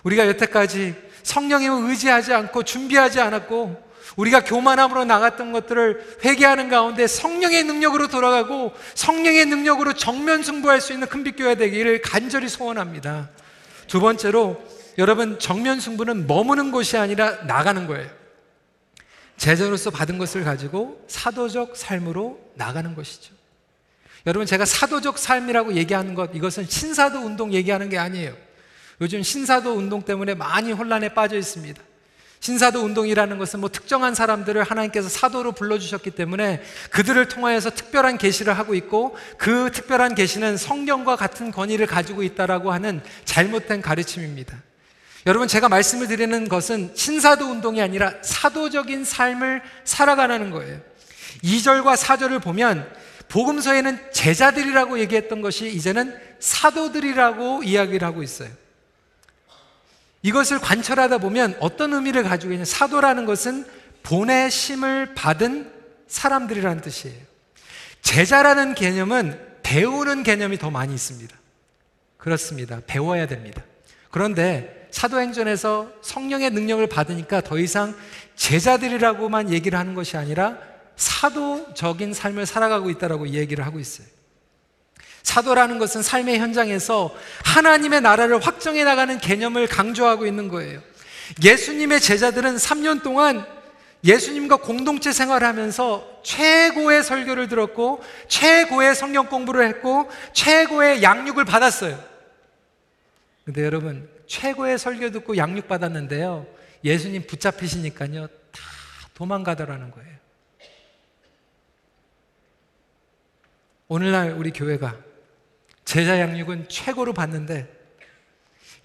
우리가 0.04 0.28
여태까지 0.28 0.96
성령님을 1.26 1.90
의지하지 1.90 2.34
않고 2.34 2.64
준비하지 2.64 3.20
않았고, 3.20 3.84
우리가 4.16 4.44
교만함으로 4.44 5.04
나갔던 5.06 5.52
것들을 5.52 6.20
회개하는 6.24 6.70
가운데 6.70 7.08
성령의 7.08 7.64
능력으로 7.66 8.08
돌아가고 8.08 8.74
성령의 8.94 9.48
능력으로 9.48 9.94
정면 9.94 10.44
승부할 10.44 10.80
수 10.80 10.94
있는 10.94 11.08
큰빛교회 11.08 11.56
되기를 11.56 12.02
간절히 12.02 12.48
소원합니다. 12.48 13.30
두 13.88 14.00
번째로 14.00 14.64
여러분 14.98 15.38
정면 15.40 15.80
승부는 15.80 16.28
머무는 16.28 16.72
곳이 16.72 16.98
아니라 16.98 17.44
나가는 17.44 17.86
거예요. 17.88 18.10
제자로서 19.38 19.90
받은 19.90 20.18
것을 20.18 20.46
가지고 20.46 21.04
사도적 21.08 21.76
삶으로 21.76 22.40
나가는 22.54 22.96
것이죠. 22.96 23.34
여러분 24.28 24.48
제가 24.48 24.64
사도적 24.66 25.18
삶이라고 25.18 25.74
얘기하는 25.74 26.16
것 26.16 26.32
이것은 26.34 26.68
신사도 26.68 27.20
운동 27.20 27.52
얘기하는 27.52 27.90
게 27.90 27.98
아니에요. 27.98 28.34
요즘 29.02 29.24
신사도 29.24 29.74
운동 29.74 30.04
때문에 30.04 30.36
많이 30.36 30.72
혼란에 30.72 31.10
빠져 31.10 31.38
있습니다. 31.38 31.82
신사도 32.40 32.82
운동이라는 32.82 33.40
것은 33.40 33.60
뭐 33.60 33.70
특정한 33.70 34.14
사람들을 34.14 34.62
하나님께서 34.62 35.10
사도로 35.10 35.54
불러주셨기 35.54 36.12
때문에 36.12 36.62
그들을 36.92 37.28
통하여서 37.28 37.72
특별한 37.72 38.20
계시를 38.20 38.56
하고 38.56 38.76
있고 38.76 39.18
그 39.38 39.72
특별한 39.74 40.14
계시는 40.14 40.58
성경과 40.58 41.16
같은 41.16 41.52
권위를 41.52 41.88
가지고 41.88 42.22
있다라고 42.22 42.72
하는 42.72 43.02
잘못된 43.26 43.82
가르침입니다. 43.82 44.56
여러분 45.26 45.48
제가 45.48 45.70
말씀을 45.70 46.08
드리는 46.08 46.48
것은 46.48 46.92
신사도 46.94 47.46
운동이 47.46 47.82
아니라 47.82 48.14
사도적인 48.22 49.06
삶을 49.06 49.64
살아가는 49.84 50.52
거예요. 50.52 50.80
2절과 51.44 51.98
4절을 51.98 52.44
보면 52.44 52.88
복음서에는 53.28 54.12
제자들이라고 54.14 55.00
얘기했던 55.00 55.42
것이 55.42 55.72
이제는 55.72 56.16
사도들이라고 56.40 57.64
이야기를 57.64 58.08
하고 58.08 58.22
있어요. 58.22 58.50
이것을 60.26 60.58
관철하다 60.58 61.20
보면 61.20 61.56
어떤 61.60 61.94
의미를 61.94 62.24
가지고 62.24 62.54
있냐 62.54 62.66
사도라는 62.66 63.28
것은 63.28 63.64
보내심을 64.02 65.14
받은 65.14 65.72
사람들이라는 66.08 66.82
뜻이에요. 66.82 67.16
제자라는 68.02 68.74
개념은 68.74 69.40
배우는 69.62 70.24
개념이 70.24 70.58
더 70.58 70.72
많이 70.72 70.96
있습니다. 70.96 71.36
그렇습니다. 72.18 72.82
배워야 72.88 73.28
됩니다. 73.28 73.62
그런데 74.10 74.88
사도행전에서 74.90 75.92
성령의 76.02 76.50
능력을 76.50 76.88
받으니까 76.88 77.42
더 77.42 77.60
이상 77.60 77.96
제자들이라고만 78.36 79.54
얘기를 79.54 79.78
하는 79.78 79.94
것이 79.94 80.18
아니라 80.18 80.58
사도적인 80.96 82.16
삶을 82.16 82.48
살아가고 82.48 82.90
있다라고 82.90 83.30
얘기를 83.30 83.64
하고 83.64 83.80
있어요. 83.80 84.08
사도라는 85.26 85.80
것은 85.80 86.04
삶의 86.04 86.38
현장에서 86.38 87.14
하나님의 87.44 88.02
나라를 88.02 88.40
확정해 88.40 88.84
나가는 88.84 89.18
개념을 89.18 89.68
강조하고 89.68 90.28
있는 90.28 90.48
거예요. 90.48 90.82
예수님의 91.44 92.00
제자들은 92.00 92.56
3년 92.56 93.02
동안 93.02 93.46
예수님과 94.04 94.58
공동체 94.58 95.12
생활을 95.12 95.48
하면서 95.48 96.22
최고의 96.24 97.04
설교를 97.04 97.48
들었고, 97.48 98.04
최고의 98.28 98.94
성경 98.94 99.26
공부를 99.26 99.68
했고, 99.68 100.12
최고의 100.32 101.02
양육을 101.02 101.44
받았어요. 101.44 102.00
근데 103.46 103.66
여러분, 103.66 104.08
최고의 104.28 104.78
설교 104.78 105.10
듣고 105.10 105.38
양육 105.38 105.68
받았는데요. 105.68 106.46
예수님 106.84 107.26
붙잡히시니까요. 107.26 108.28
다 108.28 108.62
도망가더라는 109.16 109.90
거예요. 109.90 110.16
오늘날 113.88 114.32
우리 114.34 114.52
교회가 114.52 115.05
제자 115.86 116.20
양육은 116.20 116.68
최고로 116.68 117.14
받는데 117.14 117.72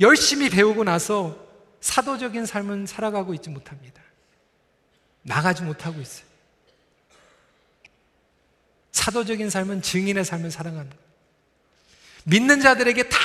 열심히 0.01 0.49
배우고 0.51 0.85
나서 0.85 1.37
사도적인 1.81 2.47
삶은 2.47 2.87
살아가고 2.87 3.35
있지 3.35 3.51
못합니다. 3.51 4.03
나가지 5.23 5.63
못하고 5.63 6.01
있어요. 6.01 6.27
사도적인 8.93 9.49
삶은 9.51 9.83
증인의 9.83 10.25
삶을 10.25 10.51
거예요. 10.51 10.85
믿는 12.25 12.61
자들에게 12.61 13.09
다 13.09 13.19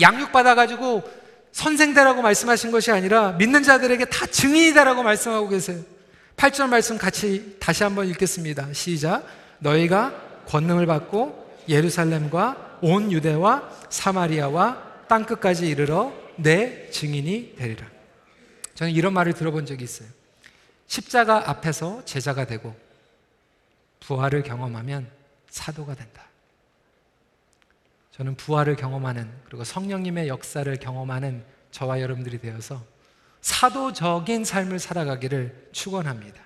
양육받아가지고 0.00 1.02
선생대라고 1.52 2.22
말씀하신 2.22 2.70
것이 2.70 2.90
아니라 2.90 3.32
믿는 3.32 3.62
자들에게 3.62 4.06
다 4.06 4.26
증인이다라고 4.26 5.02
말씀하고 5.02 5.48
계세요. 5.48 5.82
8절 6.36 6.68
말씀 6.68 6.98
같이 6.98 7.56
다시 7.60 7.82
한번 7.82 8.08
읽겠습니다. 8.08 8.72
시작. 8.72 9.26
너희가 9.58 10.14
권능을 10.46 10.86
받고 10.86 11.62
예루살렘과 11.68 12.71
온 12.82 13.10
유대와 13.10 13.86
사마리아와 13.88 15.06
땅 15.08 15.24
끝까지 15.24 15.68
이르러 15.68 16.12
내 16.36 16.90
증인이 16.90 17.56
되리라. 17.56 17.86
저는 18.74 18.92
이런 18.92 19.14
말을 19.14 19.32
들어본 19.32 19.66
적이 19.66 19.84
있어요. 19.84 20.08
십자가 20.86 21.48
앞에서 21.48 22.04
제자가 22.04 22.44
되고 22.44 22.74
부활을 24.00 24.42
경험하면 24.42 25.08
사도가 25.48 25.94
된다. 25.94 26.24
저는 28.10 28.34
부활을 28.34 28.76
경험하는 28.76 29.30
그리고 29.46 29.64
성령님의 29.64 30.28
역사를 30.28 30.74
경험하는 30.76 31.44
저와 31.70 32.00
여러분들이 32.00 32.38
되어서 32.38 32.84
사도적인 33.40 34.44
삶을 34.44 34.78
살아가기를 34.78 35.68
축원합니다. 35.72 36.42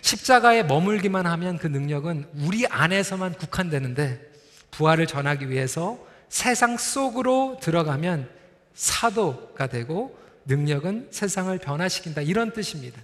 십자가에 0.00 0.62
머물기만 0.62 1.26
하면 1.26 1.58
그 1.58 1.66
능력은 1.66 2.28
우리 2.34 2.66
안에서만 2.66 3.34
국한되는데 3.34 4.35
부활을 4.70 5.06
전하기 5.06 5.50
위해서 5.50 5.98
세상 6.28 6.76
속으로 6.76 7.58
들어가면 7.60 8.28
사도가 8.74 9.68
되고 9.68 10.18
능력은 10.44 11.08
세상을 11.10 11.56
변화시킨다 11.58 12.20
이런 12.22 12.52
뜻입니다. 12.52 13.00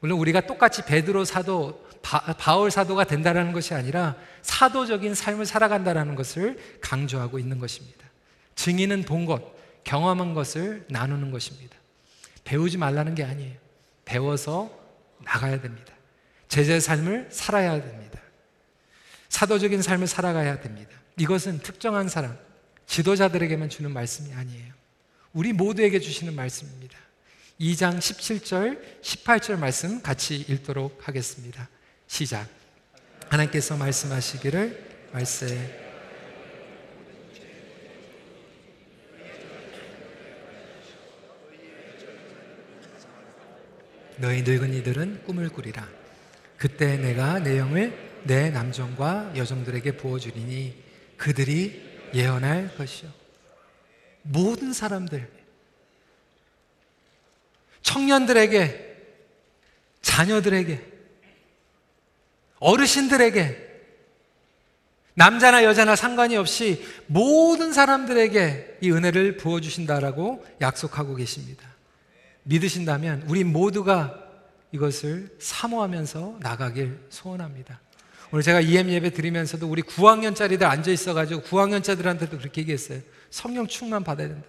물론 0.00 0.18
우리가 0.18 0.42
똑같이 0.42 0.84
베드로 0.84 1.24
사도 1.24 1.86
바, 2.02 2.56
울 2.56 2.70
사도가 2.70 3.04
된다는 3.04 3.52
것이 3.52 3.74
아니라 3.74 4.16
사도적인 4.42 5.14
삶을 5.14 5.44
살아간다는 5.44 6.14
것을 6.14 6.58
강조하고 6.80 7.38
있는 7.38 7.58
것입니다. 7.58 8.06
증인은 8.54 9.04
본 9.04 9.26
것, 9.26 9.42
경험한 9.84 10.34
것을 10.34 10.86
나누는 10.88 11.30
것입니다. 11.30 11.76
배우지 12.44 12.78
말라는 12.78 13.14
게 13.14 13.24
아니에요. 13.24 13.56
배워서 14.06 14.70
나가야 15.24 15.60
됩니다. 15.60 15.92
제자의 16.48 16.80
삶을 16.80 17.28
살아야 17.30 17.80
됩니다. 17.80 18.18
사도적인 19.30 19.80
삶을 19.80 20.06
살아가야 20.06 20.60
됩니다. 20.60 20.90
이것은 21.16 21.60
특정한 21.60 22.08
사람, 22.08 22.36
지도자들에게만 22.86 23.70
주는 23.70 23.90
말씀이 23.90 24.34
아니에요. 24.34 24.74
우리 25.32 25.52
모두에게 25.52 26.00
주시는 26.00 26.34
말씀입니다. 26.34 26.98
2장 27.60 27.98
17절, 27.98 29.00
18절 29.00 29.58
말씀 29.58 30.02
같이 30.02 30.36
읽도록 30.36 31.06
하겠습니다. 31.06 31.68
시작. 32.06 32.48
하나님께서 33.28 33.76
말씀하시기를 33.76 35.08
말세 35.12 35.88
너희 44.16 44.42
늙은 44.42 44.74
이들은 44.74 45.22
꿈을 45.24 45.48
꾸리라. 45.48 45.88
그때 46.58 46.96
내가 46.96 47.38
내 47.38 47.58
영을 47.58 48.09
내 48.24 48.50
남종과 48.50 49.32
여종들에게 49.36 49.96
부어주리니 49.96 50.82
그들이 51.16 51.82
예언할 52.14 52.74
것이요. 52.76 53.10
모든 54.22 54.72
사람들, 54.72 55.28
청년들에게, 57.82 58.96
자녀들에게, 60.02 60.90
어르신들에게, 62.58 63.70
남자나 65.14 65.64
여자나 65.64 65.96
상관이 65.96 66.36
없이 66.36 66.84
모든 67.06 67.72
사람들에게 67.72 68.78
이 68.80 68.90
은혜를 68.90 69.36
부어주신다라고 69.36 70.44
약속하고 70.60 71.14
계십니다. 71.16 71.68
믿으신다면 72.44 73.24
우리 73.28 73.44
모두가 73.44 74.30
이것을 74.72 75.36
사모하면서 75.38 76.38
나가길 76.40 76.98
소원합니다. 77.10 77.80
오늘 78.32 78.42
제가 78.42 78.60
EM 78.60 78.90
예배 78.90 79.10
드리면서도 79.10 79.68
우리 79.68 79.82
9학년짜리들 79.82 80.62
앉아 80.62 80.90
있어가지고 80.90 81.42
9학년짜리들한테도 81.42 82.38
그렇게 82.38 82.60
얘기했어요. 82.60 83.00
성령 83.30 83.66
충만 83.66 84.04
받아야 84.04 84.28
된다. 84.28 84.46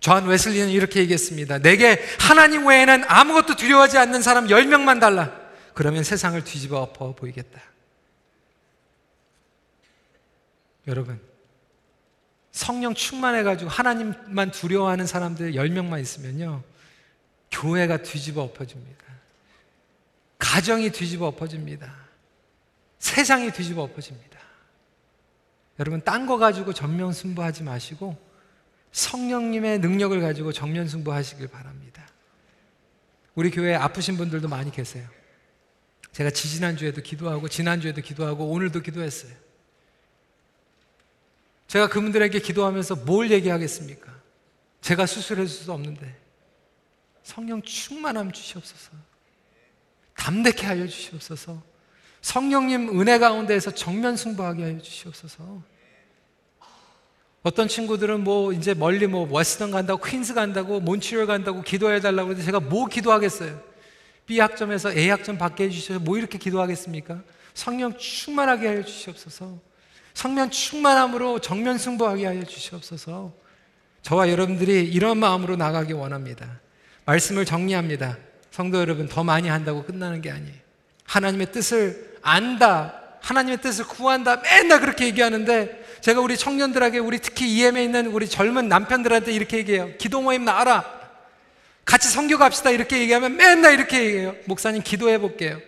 존 0.00 0.26
웨슬리는 0.26 0.68
이렇게 0.68 1.00
얘기했습니다. 1.00 1.58
내게 1.58 2.00
하나님 2.20 2.66
외에는 2.66 3.04
아무것도 3.08 3.56
두려워하지 3.56 3.98
않는 3.98 4.22
사람 4.22 4.46
10명만 4.46 5.00
달라. 5.00 5.36
그러면 5.74 6.04
세상을 6.04 6.42
뒤집어 6.44 6.80
엎어 6.80 7.14
보이겠다. 7.14 7.60
여러분, 10.86 11.20
성령 12.52 12.94
충만해가지고 12.94 13.68
하나님만 13.68 14.52
두려워하는 14.52 15.06
사람들 15.06 15.52
10명만 15.52 16.00
있으면요. 16.00 16.62
교회가 17.50 17.98
뒤집어 17.98 18.42
엎어집니다. 18.42 19.05
가정이 20.38 20.90
뒤집어 20.90 21.26
엎어집니다. 21.28 21.94
세상이 22.98 23.52
뒤집어 23.52 23.82
엎어집니다. 23.82 24.38
여러분, 25.78 26.00
딴 26.02 26.26
거 26.26 26.38
가지고 26.38 26.72
전면 26.72 27.12
승부하지 27.12 27.62
마시고 27.62 28.16
성령님의 28.92 29.80
능력을 29.80 30.18
가지고 30.20 30.52
정면 30.52 30.88
승부하시길 30.88 31.48
바랍니다. 31.48 32.06
우리 33.34 33.50
교회에 33.50 33.74
아프신 33.74 34.16
분들도 34.16 34.48
많이 34.48 34.70
계세요. 34.70 35.06
제가 36.12 36.30
지지난주에도 36.30 37.02
기도하고, 37.02 37.48
지난주에도 37.48 38.00
기도하고, 38.00 38.46
오늘도 38.50 38.80
기도했어요. 38.80 39.32
제가 41.66 41.88
그분들에게 41.88 42.38
기도하면서 42.38 42.96
뭘 43.04 43.30
얘기하겠습니까? 43.30 44.14
제가 44.80 45.04
수술해 45.04 45.46
줄 45.46 45.64
수 45.64 45.72
없는데 45.72 46.16
성령 47.22 47.60
충만함 47.60 48.30
주시옵소서. 48.32 48.92
담대케 50.16 50.66
하여 50.66 50.86
주시옵소서. 50.86 51.62
성령님 52.20 53.00
은혜 53.00 53.18
가운데에서 53.18 53.70
정면 53.70 54.16
승부하게 54.16 54.62
하여 54.62 54.78
주시옵소서. 54.80 55.62
어떤 57.42 57.68
친구들은 57.68 58.24
뭐 58.24 58.52
이제 58.52 58.74
멀리 58.74 59.06
뭐 59.06 59.28
워스턴 59.30 59.70
간다고 59.70 60.02
퀸스 60.02 60.34
간다고 60.34 60.80
몬트리올 60.80 61.26
간다고 61.26 61.62
기도해 61.62 62.00
달라고 62.00 62.28
그러는데 62.30 62.44
제가 62.44 62.58
뭐 62.58 62.86
기도하겠어요? 62.86 63.62
B 64.26 64.40
학점에서 64.40 64.92
A 64.92 65.08
학점 65.08 65.38
받게 65.38 65.64
해 65.64 65.70
주셔서 65.70 66.00
뭐 66.00 66.18
이렇게 66.18 66.38
기도하겠습니까? 66.38 67.22
성령 67.54 67.96
충만하게 67.96 68.66
하여 68.66 68.82
주시옵소서. 68.82 69.60
성령 70.12 70.50
충만함으로 70.50 71.38
정면 71.38 71.78
승부하게 71.78 72.26
하여 72.26 72.42
주시옵소서. 72.42 73.32
저와 74.02 74.30
여러분들이 74.30 74.84
이런 74.84 75.18
마음으로 75.18 75.54
나가기 75.56 75.92
원합니다. 75.92 76.60
말씀을 77.04 77.44
정리합니다. 77.44 78.18
성도 78.56 78.80
여러분, 78.80 79.06
더 79.06 79.22
많이 79.22 79.50
한다고 79.50 79.84
끝나는 79.84 80.22
게 80.22 80.30
아니에요. 80.30 80.54
하나님의 81.04 81.52
뜻을 81.52 82.16
안다. 82.22 83.02
하나님의 83.20 83.60
뜻을 83.60 83.84
구한다. 83.84 84.40
맨날 84.40 84.80
그렇게 84.80 85.04
얘기하는데 85.04 85.98
제가 86.00 86.22
우리 86.22 86.38
청년들에게 86.38 86.98
우리 87.00 87.18
특히 87.18 87.54
EM에 87.54 87.84
있는 87.84 88.06
우리 88.06 88.26
젊은 88.26 88.66
남편들한테 88.66 89.30
이렇게 89.30 89.58
얘기해요. 89.58 89.98
기도 89.98 90.22
모임 90.22 90.46
나와라. 90.46 90.90
같이 91.84 92.08
성교 92.08 92.38
갑시다. 92.38 92.70
이렇게 92.70 92.98
얘기하면 92.98 93.36
맨날 93.36 93.74
이렇게 93.74 94.02
얘기해요. 94.02 94.34
목사님 94.46 94.82
기도해 94.82 95.18
볼게요. 95.18 95.60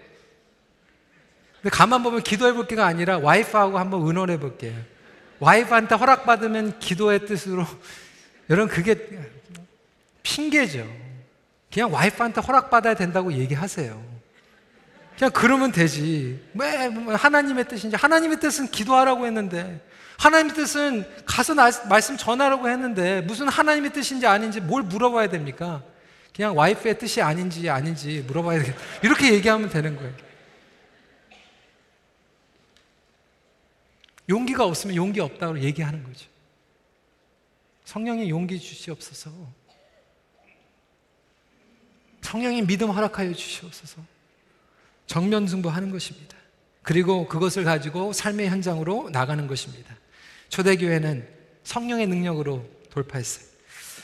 근데 1.60 1.68
가만 1.68 2.02
보면 2.02 2.22
기도해 2.22 2.54
볼 2.54 2.66
게가 2.66 2.86
아니라 2.86 3.18
와이프하고 3.18 3.78
한번 3.78 4.06
의논해 4.06 4.40
볼게요. 4.40 4.72
와이프한테 5.40 5.94
허락받으면 5.94 6.78
기도의 6.78 7.26
뜻으로 7.26 7.66
여러분 8.48 8.74
그게 8.74 9.10
핑계죠. 10.22 11.07
그냥 11.72 11.92
와이프한테 11.92 12.40
허락받아야 12.40 12.94
된다고 12.94 13.32
얘기하세요. 13.32 14.18
그냥 15.18 15.32
그러면 15.32 15.72
되지. 15.72 16.40
왜 16.54 16.86
하나님의 17.14 17.68
뜻인지 17.68 17.96
하나님의 17.96 18.40
뜻은 18.40 18.68
기도하라고 18.68 19.26
했는데 19.26 19.84
하나님의 20.18 20.54
뜻은 20.54 21.04
가서 21.26 21.54
나, 21.54 21.70
말씀 21.88 22.16
전하라고 22.16 22.68
했는데 22.68 23.20
무슨 23.22 23.48
하나님의 23.48 23.92
뜻인지 23.92 24.26
아닌지 24.26 24.60
뭘 24.60 24.82
물어봐야 24.82 25.28
됩니까? 25.28 25.82
그냥 26.34 26.56
와이프의 26.56 26.98
뜻이 26.98 27.20
아닌지 27.20 27.68
아닌지 27.68 28.24
물어봐야 28.26 28.60
되겠다. 28.60 28.78
이렇게 29.02 29.32
얘기하면 29.34 29.70
되는 29.70 29.96
거예요. 29.96 30.12
용기가 34.28 34.64
없으면 34.64 34.94
용기 34.94 35.20
없다고 35.20 35.60
얘기하는 35.60 36.04
거죠. 36.04 36.28
성령이 37.84 38.28
용기 38.28 38.60
주시옵소서. 38.60 39.30
성령이 42.28 42.66
믿음 42.66 42.90
허락하여 42.90 43.32
주시옵소서. 43.32 44.02
정면 45.06 45.46
승부하는 45.46 45.90
것입니다. 45.90 46.36
그리고 46.82 47.26
그것을 47.26 47.64
가지고 47.64 48.12
삶의 48.12 48.50
현장으로 48.50 49.08
나가는 49.10 49.46
것입니다. 49.46 49.96
초대교회는 50.50 51.26
성령의 51.64 52.06
능력으로 52.06 52.68
돌파했어요. 52.90 53.46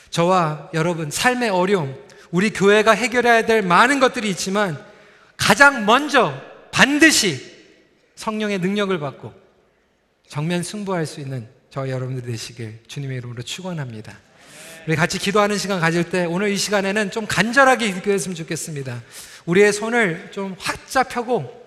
저와 0.09 0.71
여러분, 0.73 1.11
삶의 1.11 1.49
어려움, 1.49 1.95
우리 2.31 2.49
교회가 2.49 2.93
해결해야 2.93 3.45
될 3.45 3.61
많은 3.61 3.99
것들이 3.99 4.27
있지만 4.31 4.83
가장 5.37 5.85
먼저 5.85 6.33
반드시 6.71 7.39
성령의 8.15 8.57
능력을 8.57 8.97
받고 8.99 9.33
정면 10.27 10.63
승부할 10.63 11.05
수 11.05 11.19
있는 11.19 11.47
저 11.69 11.87
여러분들 11.87 12.23
되시길 12.23 12.85
주님의 12.87 13.17
이름으로 13.17 13.43
축원합니다. 13.43 14.24
우리 14.87 14.95
같이 14.95 15.17
기도하는 15.17 15.57
시간 15.57 15.79
가질 15.79 16.11
때 16.11 16.25
오늘 16.25 16.49
이 16.49 16.57
시간에는 16.57 17.09
좀 17.09 17.25
간절하게 17.25 17.91
기도했으면 17.91 18.35
좋겠습니다. 18.35 19.01
우리의 19.47 19.73
손을 19.73 20.29
좀 20.31 20.55
활짝 20.59 21.09
펴고 21.09 21.64